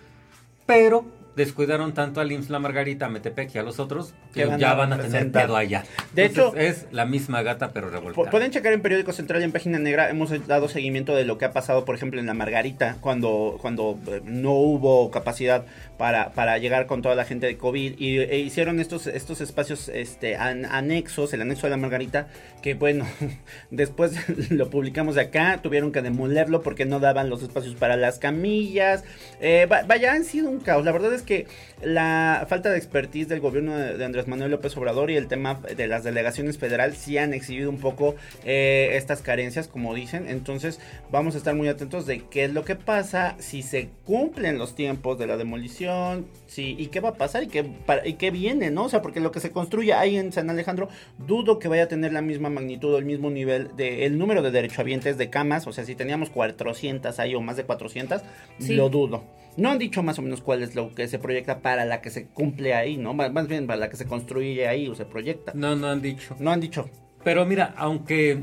pero 0.67 1.17
descuidaron 1.39 1.93
tanto 1.93 2.21
al 2.21 2.31
IMSS 2.31 2.49
La 2.51 2.59
Margarita, 2.59 3.07
a 3.07 3.09
Metepec 3.09 3.55
y 3.55 3.57
a 3.57 3.63
los 3.63 3.79
otros 3.79 4.13
que 4.33 4.45
van 4.45 4.59
ya 4.59 4.71
a 4.71 4.75
van 4.75 4.93
a 4.93 4.99
tener 4.99 5.31
pedo 5.31 5.55
allá. 5.55 5.83
De 6.13 6.25
Entonces, 6.25 6.61
hecho- 6.61 6.85
es 6.85 6.85
la 6.91 7.05
misma 7.05 7.41
gata 7.41 7.71
pero 7.73 7.89
revolcada. 7.89 8.29
Pueden 8.29 8.51
checar 8.51 8.73
en 8.73 8.81
Periódico 8.81 9.11
Central 9.13 9.41
y 9.41 9.45
en 9.45 9.51
Página 9.51 9.79
Negra. 9.79 10.09
Hemos 10.09 10.29
dado 10.47 10.67
seguimiento 10.67 11.15
de 11.15 11.25
lo 11.25 11.37
que 11.37 11.45
ha 11.45 11.51
pasado, 11.51 11.85
por 11.85 11.95
ejemplo, 11.95 12.19
en 12.19 12.25
la 12.27 12.33
Margarita, 12.33 12.97
cuando, 13.01 13.57
cuando 13.61 13.97
eh, 14.07 14.21
no 14.23 14.51
hubo 14.53 15.09
capacidad 15.11 15.65
para, 15.97 16.31
para 16.31 16.57
llegar 16.59 16.85
con 16.85 17.01
toda 17.01 17.15
la 17.15 17.25
gente 17.25 17.47
de 17.47 17.57
COVID. 17.57 17.95
Y 17.97 18.19
e 18.19 18.39
hicieron 18.39 18.79
estos, 18.79 19.07
estos 19.07 19.41
espacios 19.41 19.89
este, 19.89 20.35
an- 20.35 20.65
anexos, 20.65 21.33
el 21.33 21.41
anexo 21.41 21.67
de 21.67 21.71
la 21.71 21.77
Margarita, 21.77 22.27
que 22.61 22.73
bueno, 22.73 23.05
después 23.71 24.13
lo 24.51 24.69
publicamos 24.69 25.15
de 25.15 25.21
acá, 25.21 25.59
tuvieron 25.61 25.91
que 25.91 26.01
demolerlo 26.01 26.61
porque 26.61 26.85
no 26.85 26.99
daban 26.99 27.29
los 27.29 27.41
espacios 27.43 27.75
para 27.75 27.95
las 27.95 28.19
camillas. 28.19 29.03
Eh, 29.41 29.65
va- 29.71 29.83
vaya, 29.87 30.13
han 30.13 30.25
sido 30.25 30.49
un 30.49 30.59
caos. 30.59 30.83
La 30.85 30.91
verdad 30.91 31.13
es 31.13 31.21
que 31.21 31.28
que 31.29 31.45
la 31.81 32.45
falta 32.49 32.69
de 32.69 32.77
expertise 32.77 33.27
del 33.29 33.39
gobierno 33.39 33.75
de, 33.77 33.97
de 33.97 34.05
Andrés 34.05 34.27
Manuel 34.27 34.51
López 34.51 34.75
Obrador 34.77 35.11
y 35.11 35.15
el 35.15 35.27
tema 35.27 35.55
de 35.75 35.87
las 35.87 36.03
delegaciones 36.03 36.57
federal 36.57 36.95
sí 36.95 37.17
han 37.17 37.33
exhibido 37.33 37.69
un 37.69 37.77
poco 37.79 38.15
eh, 38.45 38.91
estas 38.93 39.21
carencias, 39.21 39.67
como 39.67 39.93
dicen. 39.93 40.27
Entonces 40.27 40.79
vamos 41.11 41.35
a 41.35 41.37
estar 41.37 41.55
muy 41.55 41.67
atentos 41.67 42.05
de 42.05 42.19
qué 42.29 42.45
es 42.45 42.53
lo 42.53 42.65
que 42.65 42.75
pasa, 42.75 43.35
si 43.39 43.61
se 43.61 43.89
cumplen 44.05 44.57
los 44.57 44.75
tiempos 44.75 45.17
de 45.19 45.27
la 45.27 45.37
demolición, 45.37 46.27
si, 46.47 46.75
y 46.77 46.87
qué 46.87 46.99
va 46.99 47.09
a 47.09 47.13
pasar 47.15 47.43
y 47.43 47.47
qué, 47.47 47.63
para- 47.63 48.07
y 48.07 48.13
qué 48.13 48.31
viene, 48.31 48.71
¿no? 48.71 48.85
O 48.85 48.89
sea, 48.89 49.01
porque 49.01 49.19
lo 49.19 49.31
que 49.31 49.39
se 49.39 49.51
construye 49.51 49.93
ahí 49.93 50.17
en 50.17 50.31
San 50.31 50.49
Alejandro, 50.49 50.89
dudo 51.17 51.59
que 51.59 51.67
vaya 51.67 51.83
a 51.83 51.87
tener 51.87 52.11
la 52.13 52.21
misma 52.21 52.49
magnitud 52.49 52.93
o 52.93 52.97
el 52.97 53.05
mismo 53.05 53.29
nivel 53.29 53.75
de 53.75 54.05
el 54.05 54.17
número 54.17 54.41
de 54.41 54.51
derechohabientes 54.51 55.17
de 55.17 55.29
camas. 55.29 55.67
O 55.67 55.71
sea, 55.73 55.85
si 55.85 55.95
teníamos 55.95 56.29
400 56.29 57.19
ahí 57.19 57.35
o 57.35 57.41
más 57.41 57.57
de 57.57 57.63
400, 57.63 58.21
Sí. 58.59 58.73
lo 58.75 58.89
dudo. 58.89 59.23
No 59.57 59.69
han 59.71 59.77
dicho 59.79 60.03
más 60.03 60.17
o 60.19 60.21
menos 60.21 60.41
cuál 60.41 60.63
es 60.63 60.75
lo 60.75 60.93
que 60.95 61.07
se 61.07 61.19
proyecta 61.19 61.59
para 61.59 61.68
la 61.75 62.01
que 62.01 62.09
se 62.09 62.27
cumple 62.27 62.73
ahí, 62.73 62.97
¿no? 62.97 63.13
Más, 63.13 63.31
más 63.31 63.47
bien 63.47 63.67
para 63.67 63.79
la 63.79 63.89
que 63.89 63.97
se 63.97 64.05
construye 64.05 64.67
ahí 64.67 64.87
o 64.87 64.95
se 64.95 65.05
proyecta. 65.05 65.51
No, 65.55 65.75
no 65.75 65.87
han 65.87 66.01
dicho. 66.01 66.35
No 66.39 66.51
han 66.51 66.59
dicho. 66.59 66.89
Pero 67.23 67.45
mira, 67.45 67.73
aunque 67.77 68.39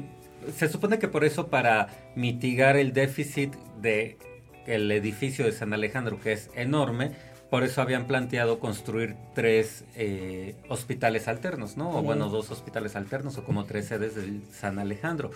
se 0.55 0.69
supone 0.69 0.99
que 0.99 1.09
por 1.09 1.25
eso 1.25 1.49
para 1.49 1.89
mitigar 2.15 2.77
el 2.77 2.93
déficit 2.93 3.55
de 3.81 4.19
el 4.67 4.91
edificio 4.91 5.45
de 5.45 5.53
San 5.53 5.73
Alejandro, 5.73 6.21
que 6.21 6.33
es 6.33 6.51
enorme, 6.57 7.13
por 7.51 7.63
eso 7.63 7.81
habían 7.81 8.07
planteado 8.07 8.59
construir 8.59 9.15
tres 9.35 9.85
eh, 9.95 10.57
hospitales 10.69 11.29
alternos, 11.29 11.77
¿no? 11.77 11.97
O 11.97 12.03
bueno, 12.03 12.29
dos 12.29 12.51
hospitales 12.51 12.97
alternos 12.97 13.39
o 13.39 13.45
como 13.45 13.65
tres 13.65 13.87
sedes 13.87 14.17
del 14.17 14.43
San 14.53 14.79
Alejandro. 14.81 15.31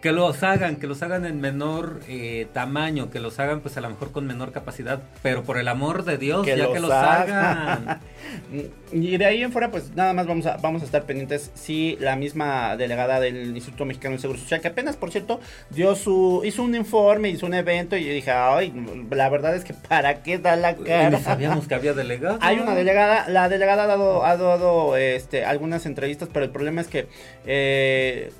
Que 0.00 0.12
los 0.12 0.42
hagan, 0.42 0.76
que 0.76 0.86
los 0.86 1.02
hagan 1.02 1.24
en 1.24 1.40
menor 1.40 2.00
eh, 2.08 2.46
tamaño, 2.52 3.10
que 3.10 3.18
los 3.18 3.38
hagan 3.38 3.60
pues 3.60 3.76
a 3.76 3.80
lo 3.80 3.88
mejor 3.88 4.12
con 4.12 4.26
menor 4.26 4.52
capacidad, 4.52 5.00
pero 5.22 5.42
por 5.42 5.58
el 5.58 5.68
amor 5.68 6.04
de 6.04 6.18
Dios, 6.18 6.46
ya 6.46 6.54
que 6.72 6.80
los 6.80 6.90
hagan. 6.90 8.00
y 8.92 9.16
de 9.16 9.24
ahí 9.24 9.42
en 9.42 9.52
fuera 9.52 9.70
pues 9.70 9.94
nada 9.94 10.12
más 10.12 10.26
vamos 10.26 10.46
a, 10.46 10.58
vamos 10.58 10.82
a 10.82 10.84
estar 10.84 11.04
pendientes 11.04 11.50
si 11.54 11.96
la 12.00 12.16
misma 12.16 12.76
delegada 12.76 13.20
del 13.20 13.54
Instituto 13.54 13.84
Mexicano 13.84 14.12
del 14.12 14.20
Seguro 14.20 14.38
Social, 14.38 14.60
que 14.60 14.68
apenas 14.68 14.96
por 14.96 15.10
cierto 15.10 15.40
dio 15.70 15.94
su, 15.96 16.42
hizo 16.44 16.62
un 16.62 16.74
informe, 16.74 17.30
hizo 17.30 17.46
un 17.46 17.54
evento 17.54 17.96
y 17.96 18.04
yo 18.04 18.12
dije, 18.12 18.30
ay, 18.30 18.72
la 19.10 19.28
verdad 19.28 19.56
es 19.56 19.64
que 19.64 19.74
para 19.74 20.22
qué 20.22 20.38
da 20.38 20.56
la 20.56 20.76
cara. 20.76 21.10
Ni 21.10 21.16
sabíamos 21.18 21.66
que 21.66 21.74
había 21.74 21.94
delegada. 21.94 22.38
Hay 22.42 22.58
una 22.58 22.74
delegada, 22.74 23.28
la 23.28 23.48
delegada 23.48 23.84
ha 23.84 23.86
dado, 23.86 24.24
ha 24.24 24.36
dado 24.36 24.96
este, 24.96 25.44
algunas 25.44 25.86
entrevistas, 25.86 26.28
pero 26.32 26.44
el 26.44 26.50
problema 26.50 26.80
es 26.80 26.88
que 26.88 27.08
eh, 27.46 28.30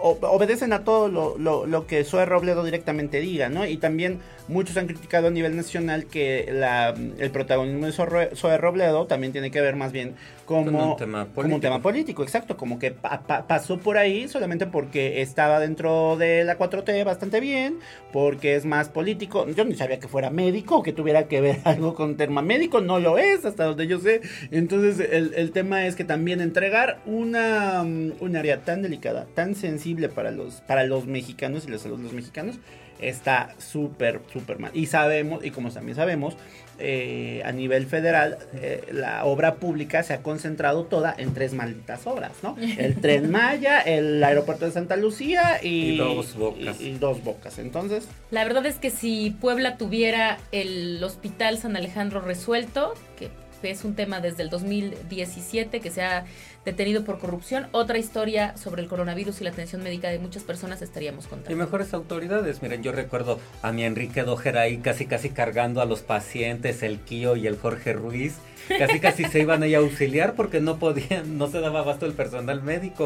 obedecen 0.00 0.72
a 0.72 0.84
todo 0.84 1.08
lo, 1.08 1.36
lo, 1.38 1.66
lo 1.66 1.86
que 1.86 2.04
Zoe 2.04 2.24
Robledo 2.26 2.64
directamente 2.64 3.20
diga, 3.20 3.48
¿no? 3.48 3.66
Y 3.66 3.76
también 3.76 4.18
muchos 4.48 4.76
han 4.76 4.86
criticado 4.86 5.28
a 5.28 5.30
nivel 5.30 5.56
nacional 5.56 6.06
que 6.06 6.48
la, 6.52 6.94
el 7.18 7.30
protagonismo 7.30 7.86
de 7.86 7.92
Zoe 8.36 8.58
Robledo 8.58 9.06
también 9.06 9.32
tiene 9.32 9.50
que 9.50 9.60
ver 9.60 9.76
más 9.76 9.92
bien 9.92 10.14
como, 10.44 10.64
Con 10.64 10.74
un 10.74 10.96
tema 10.96 11.18
como 11.18 11.28
un 11.28 11.34
político. 11.34 11.60
tema 11.60 11.82
político, 11.82 12.22
exacto, 12.24 12.56
como 12.56 12.78
que 12.80 12.90
pa- 12.90 13.20
pa- 13.24 13.46
pasó 13.46 13.78
por 13.78 13.96
ahí 13.98 14.26
solamente 14.26 14.66
porque 14.66 15.22
estaba 15.22 15.60
dentro 15.60 16.16
de 16.16 16.42
la 16.42 16.58
4T 16.58 17.04
bastante 17.04 17.38
bien, 17.38 17.78
porque 18.12 18.56
es 18.56 18.64
más 18.64 18.88
político. 18.88 19.46
Yo 19.50 19.64
ni 19.64 19.76
sabía 19.76 20.00
que 20.00 20.08
fuera 20.08 20.30
médico 20.30 20.78
o 20.78 20.82
que 20.82 20.92
tuviera 20.92 21.28
que 21.28 21.40
ver 21.40 21.58
algo 21.64 21.94
con 21.94 22.16
tema 22.16 22.42
médico, 22.42 22.80
no 22.80 22.98
lo 22.98 23.16
es, 23.18 23.44
hasta 23.44 23.64
donde 23.64 23.86
yo 23.86 24.00
sé. 24.00 24.22
Entonces 24.50 24.98
el, 25.12 25.34
el 25.36 25.52
tema 25.52 25.86
es 25.86 25.94
que 25.94 26.02
también 26.02 26.40
entregar 26.40 26.98
una, 27.06 27.84
mm, 27.84 28.14
un 28.18 28.34
área 28.36 28.62
tan 28.62 28.82
delicada, 28.82 29.26
tan 29.34 29.54
sensible 29.54 29.79
para 30.14 30.30
los, 30.30 30.60
para 30.62 30.84
los 30.84 31.06
mexicanos 31.06 31.64
y 31.66 31.70
la 31.70 31.78
salud 31.78 31.96
de 31.98 32.04
los 32.04 32.12
mexicanos, 32.12 32.56
está 33.00 33.54
súper, 33.58 34.20
súper 34.32 34.58
mal. 34.58 34.70
Y 34.74 34.86
sabemos, 34.86 35.44
y 35.44 35.50
como 35.50 35.70
también 35.70 35.96
sabemos, 35.96 36.36
eh, 36.78 37.42
a 37.44 37.52
nivel 37.52 37.86
federal, 37.86 38.38
eh, 38.54 38.82
la 38.92 39.24
obra 39.24 39.56
pública 39.56 40.02
se 40.02 40.14
ha 40.14 40.22
concentrado 40.22 40.84
toda 40.84 41.14
en 41.16 41.34
tres 41.34 41.52
malditas 41.52 42.06
obras, 42.06 42.32
¿no? 42.42 42.56
El 42.78 42.94
Tren 43.00 43.30
Maya, 43.30 43.80
el 43.80 44.22
aeropuerto 44.22 44.64
de 44.66 44.72
Santa 44.72 44.96
Lucía 44.96 45.60
y, 45.62 45.92
Y 45.92 45.96
Dos 45.98 46.36
Bocas. 46.36 46.80
y- 46.80 46.88
y 46.88 46.92
dos 46.98 47.22
bocas. 47.24 47.58
Entonces, 47.58 48.06
La 48.30 48.44
verdad 48.44 48.64
es 48.66 48.76
que 48.76 48.90
si 48.90 49.30
Puebla 49.30 49.76
tuviera 49.76 50.38
el 50.52 51.02
Hospital 51.04 51.58
San 51.58 51.76
Alejandro 51.76 52.20
resuelto, 52.22 52.94
que 53.18 53.28
es 53.62 53.84
un 53.84 53.94
tema 53.94 54.20
desde 54.20 54.42
el 54.42 54.50
2017 54.50 55.80
que 55.80 55.90
se 55.90 56.02
ha 56.02 56.24
detenido 56.64 57.04
por 57.04 57.18
corrupción, 57.18 57.68
otra 57.72 57.98
historia 57.98 58.56
sobre 58.56 58.82
el 58.82 58.88
coronavirus 58.88 59.40
y 59.40 59.44
la 59.44 59.50
atención 59.50 59.82
médica 59.82 60.08
de 60.08 60.18
muchas 60.18 60.42
personas 60.42 60.82
estaríamos 60.82 61.26
Y 61.26 61.28
contando. 61.28 61.56
mejores 61.56 61.94
autoridades, 61.94 62.62
miren, 62.62 62.82
yo 62.82 62.92
recuerdo 62.92 63.38
a 63.62 63.72
mi 63.72 63.84
Enrique 63.84 64.22
Dojera 64.22 64.62
ahí 64.62 64.78
casi 64.78 65.06
casi 65.06 65.30
cargando 65.30 65.80
a 65.80 65.86
los 65.86 66.00
pacientes, 66.00 66.82
el 66.82 67.00
Kio 67.00 67.36
y 67.36 67.46
el 67.46 67.56
Jorge 67.56 67.92
Ruiz, 67.92 68.34
casi 68.78 69.00
casi 69.00 69.24
se 69.24 69.40
iban 69.40 69.62
ahí 69.62 69.74
a 69.74 69.78
auxiliar 69.78 70.34
porque 70.34 70.60
no 70.60 70.78
podían, 70.78 71.38
no 71.38 71.48
se 71.48 71.60
daba 71.60 71.80
abasto 71.80 72.06
el 72.06 72.12
personal 72.12 72.62
médico. 72.62 73.04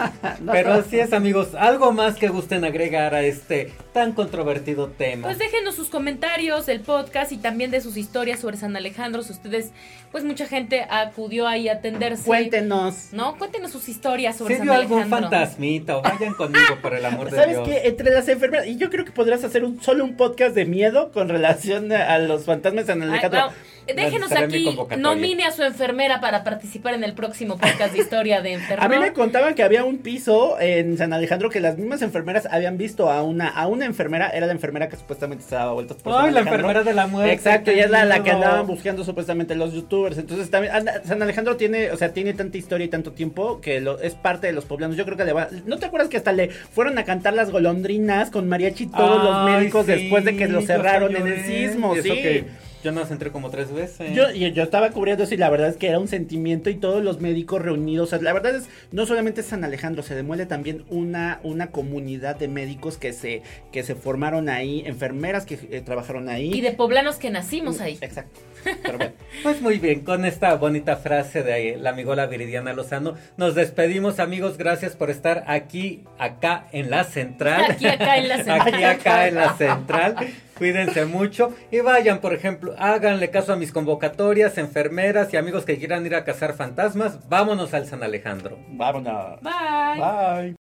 Pero 0.52 0.72
así 0.74 0.98
es 0.98 1.12
amigos, 1.12 1.54
algo 1.54 1.92
más 1.92 2.16
que 2.16 2.28
gusten 2.28 2.64
agregar 2.64 3.14
a 3.14 3.22
este 3.22 3.72
tan 3.92 4.12
controvertido 4.12 4.88
tema. 4.88 5.22
Pues 5.24 5.38
déjenos 5.38 5.74
sus 5.74 5.88
comentarios 5.88 6.66
del 6.66 6.80
podcast 6.80 7.32
y 7.32 7.38
también 7.38 7.70
de 7.70 7.80
sus 7.80 7.96
historias 7.96 8.40
sobre 8.40 8.56
San 8.56 8.76
Alejandro. 8.76 9.22
Si 9.22 9.32
ustedes, 9.32 9.72
pues 10.12 10.24
mucha 10.24 10.46
gente 10.46 10.86
acudió 10.88 11.46
ahí 11.46 11.68
a 11.68 11.74
atenderse. 11.74 12.24
cuéntenos. 12.24 13.08
¿No? 13.12 13.36
Cuéntenos 13.38 13.70
sus 13.70 13.88
historias 13.88 14.36
sobre 14.36 14.54
Si 14.54 14.58
San 14.58 14.66
vio 14.66 14.74
algún 14.74 15.00
Alejandro. 15.02 15.30
fantasmita 15.30 15.96
o 15.96 16.02
vayan 16.02 16.34
conmigo 16.34 16.76
por 16.82 16.94
el 16.94 17.04
amor 17.04 17.30
de 17.30 17.36
¿Sabes 17.36 17.56
Dios. 17.56 17.68
qué? 17.68 17.88
Entre 17.88 18.10
las 18.10 18.28
enfermeras, 18.28 18.66
y 18.66 18.76
yo 18.76 18.90
creo 18.90 19.04
que 19.04 19.12
podrías 19.12 19.42
hacer 19.44 19.64
un, 19.64 19.82
solo 19.82 20.04
un 20.04 20.16
podcast 20.16 20.54
de 20.54 20.66
miedo 20.66 21.10
con 21.12 21.28
relación 21.28 21.90
a, 21.92 22.14
a 22.14 22.18
los 22.18 22.44
fantasmas 22.44 22.88
en 22.88 23.02
el 23.02 23.10
Ay, 23.10 23.18
Alejandro. 23.20 23.52
Déjenos 23.86 24.30
Estaré 24.32 24.46
en 24.46 24.50
mi 24.50 24.68
aquí. 24.68 24.76
Nomine 25.14 25.44
a 25.44 25.50
su 25.52 25.62
enfermera 25.62 26.20
para 26.20 26.44
participar 26.44 26.94
en 26.94 27.04
el 27.04 27.12
próximo 27.14 27.56
podcast 27.58 27.92
de 27.94 28.00
historia 28.00 28.40
de 28.42 28.52
enfermero. 28.54 28.82
A 28.82 28.88
mí 28.88 28.98
me 28.98 29.12
contaban 29.12 29.54
que 29.54 29.62
había 29.62 29.84
un 29.84 29.98
piso 29.98 30.60
en 30.60 30.98
San 30.98 31.12
Alejandro 31.12 31.48
que 31.50 31.60
las 31.60 31.78
mismas 31.78 32.02
enfermeras 32.02 32.46
habían 32.50 32.76
visto 32.78 33.10
a 33.10 33.22
una 33.22 33.48
a 33.48 33.66
una 33.66 33.84
enfermera, 33.84 34.28
era 34.30 34.46
la 34.46 34.52
enfermera 34.52 34.88
que 34.88 34.96
supuestamente 34.96 35.44
se 35.44 35.54
daba 35.54 35.72
vueltas 35.72 35.96
por 35.98 36.12
San 36.12 36.24
Ay, 36.26 36.30
la 36.32 36.40
Alejandro. 36.40 36.54
enfermera 36.68 36.82
de 36.84 36.94
la 36.94 37.06
muerte. 37.06 37.32
Exacto, 37.32 37.72
y 37.72 37.80
es 37.80 37.90
la, 37.90 38.04
la 38.04 38.22
que 38.22 38.30
andaban 38.30 38.66
buscando 38.66 39.04
supuestamente 39.04 39.54
los 39.54 39.72
youtubers. 39.72 40.18
Entonces 40.18 40.50
también 40.50 40.74
anda- 40.74 41.02
San 41.04 41.22
Alejandro 41.22 41.56
tiene, 41.56 41.90
o 41.90 41.96
sea, 41.96 42.12
tiene 42.12 42.34
tanta 42.34 42.58
historia 42.58 42.84
y 42.86 42.88
tanto 42.88 43.12
tiempo 43.12 43.60
que 43.60 43.80
lo, 43.80 43.98
es 44.00 44.14
parte 44.14 44.46
de 44.48 44.52
los 44.52 44.64
poblanos. 44.64 44.96
Yo 44.96 45.04
creo 45.04 45.16
que 45.16 45.24
le 45.24 45.32
va, 45.32 45.48
¿no 45.66 45.78
te 45.78 45.86
acuerdas 45.86 46.08
que 46.08 46.16
hasta 46.16 46.32
le 46.32 46.48
fueron 46.50 46.98
a 46.98 47.04
cantar 47.04 47.34
las 47.34 47.50
golondrinas 47.50 48.30
con 48.30 48.48
mariachi 48.48 48.86
todos 48.86 49.22
los 49.22 49.44
médicos 49.50 49.86
sí, 49.86 49.92
después 49.92 50.24
de 50.24 50.36
que 50.36 50.48
lo 50.48 50.60
cerraron 50.62 51.14
en 51.16 51.26
el 51.26 51.44
sismo, 51.44 51.94
sí. 51.96 52.02
que 52.10 52.44
yo 52.86 52.92
no 52.92 53.02
entré 53.02 53.32
como 53.32 53.50
tres 53.50 53.72
veces. 53.72 54.14
Yo, 54.14 54.30
y 54.30 54.52
yo 54.52 54.62
estaba 54.62 54.90
cubriendo 54.90 55.24
eso 55.24 55.34
y 55.34 55.38
la 55.38 55.50
verdad 55.50 55.70
es 55.70 55.76
que 55.76 55.88
era 55.88 55.98
un 55.98 56.06
sentimiento 56.06 56.70
y 56.70 56.76
todos 56.76 57.02
los 57.02 57.20
médicos 57.20 57.60
reunidos. 57.60 58.06
O 58.06 58.10
sea, 58.10 58.22
la 58.22 58.32
verdad 58.32 58.54
es, 58.54 58.68
no 58.92 59.06
solamente 59.06 59.42
San 59.42 59.64
Alejandro, 59.64 60.04
se 60.04 60.14
demuele 60.14 60.46
también 60.46 60.84
una, 60.88 61.40
una 61.42 61.72
comunidad 61.72 62.36
de 62.36 62.46
médicos 62.46 62.96
que 62.96 63.12
se, 63.12 63.42
que 63.72 63.82
se 63.82 63.96
formaron 63.96 64.48
ahí, 64.48 64.84
enfermeras 64.86 65.46
que 65.46 65.58
eh, 65.68 65.82
trabajaron 65.84 66.28
ahí. 66.28 66.52
Y 66.54 66.60
de 66.60 66.70
poblanos 66.72 67.16
que 67.16 67.28
nacimos 67.28 67.80
ahí. 67.80 67.98
Exacto. 68.00 68.38
Pero 68.84 68.98
bueno, 68.98 69.12
Pues 69.42 69.60
muy 69.60 69.80
bien, 69.80 70.02
con 70.02 70.24
esta 70.24 70.54
bonita 70.54 70.96
frase 70.96 71.42
de 71.42 71.78
la 71.78 71.90
amigola 71.90 72.26
Viridiana 72.26 72.72
Lozano, 72.72 73.16
nos 73.36 73.56
despedimos 73.56 74.20
amigos, 74.20 74.58
gracias 74.58 74.94
por 74.94 75.10
estar 75.10 75.42
aquí, 75.48 76.04
acá 76.18 76.68
en 76.70 76.90
la 76.90 77.02
central. 77.02 77.64
Aquí, 77.68 77.86
acá 77.88 78.16
en 78.18 78.28
la 78.28 78.36
central. 78.36 78.60
Aquí, 78.66 78.84
acá 78.84 79.26
en 79.26 79.34
la 79.34 79.56
central. 79.56 80.16
Cuídense 80.58 81.04
mucho 81.04 81.54
y 81.70 81.80
vayan, 81.80 82.20
por 82.20 82.32
ejemplo, 82.32 82.74
háganle 82.78 83.30
caso 83.30 83.52
a 83.52 83.56
mis 83.56 83.72
convocatorias, 83.72 84.56
enfermeras 84.58 85.32
y 85.32 85.36
amigos 85.36 85.64
que 85.64 85.78
quieran 85.78 86.06
ir 86.06 86.14
a 86.14 86.24
cazar 86.24 86.54
fantasmas. 86.54 87.28
Vámonos 87.28 87.74
al 87.74 87.86
San 87.86 88.02
Alejandro. 88.02 88.58
vámonos. 88.70 89.40
Bye. 89.42 90.00
Bye. 90.00 90.56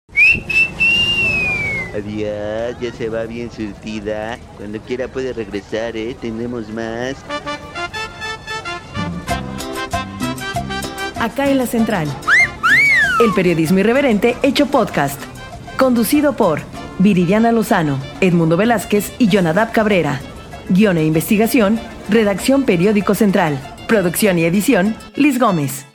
Adiós, 1.94 2.80
ya 2.80 2.92
se 2.94 3.10
va 3.10 3.24
bien 3.24 3.52
surtida. 3.52 4.38
Cuando 4.58 4.80
quiera 4.80 5.10
puede 5.10 5.34
regresar, 5.34 5.98
¿eh? 5.98 6.16
Tenemos 6.22 6.70
más. 6.70 7.18
Acá 11.20 11.50
en 11.50 11.58
la 11.58 11.66
Central. 11.68 12.08
El 13.24 13.34
periodismo 13.34 13.80
irreverente 13.80 14.38
hecho 14.42 14.68
podcast. 14.68 15.22
Conducido 15.78 16.34
por 16.34 16.62
Viridiana 17.02 17.52
Lozano, 17.52 18.00
Edmundo 18.22 18.58
Velázquez 18.58 19.12
y 19.18 19.28
Jonadab 19.28 19.72
Cabrera. 19.72 20.22
Guión 20.70 20.98
e 20.98 21.06
investigación, 21.06 21.80
redacción 22.10 22.64
Periódico 22.64 23.16
Central. 23.16 23.60
Producción 23.88 24.38
y 24.38 24.46
edición, 24.46 24.96
Liz 25.16 25.40
Gómez. 25.40 25.91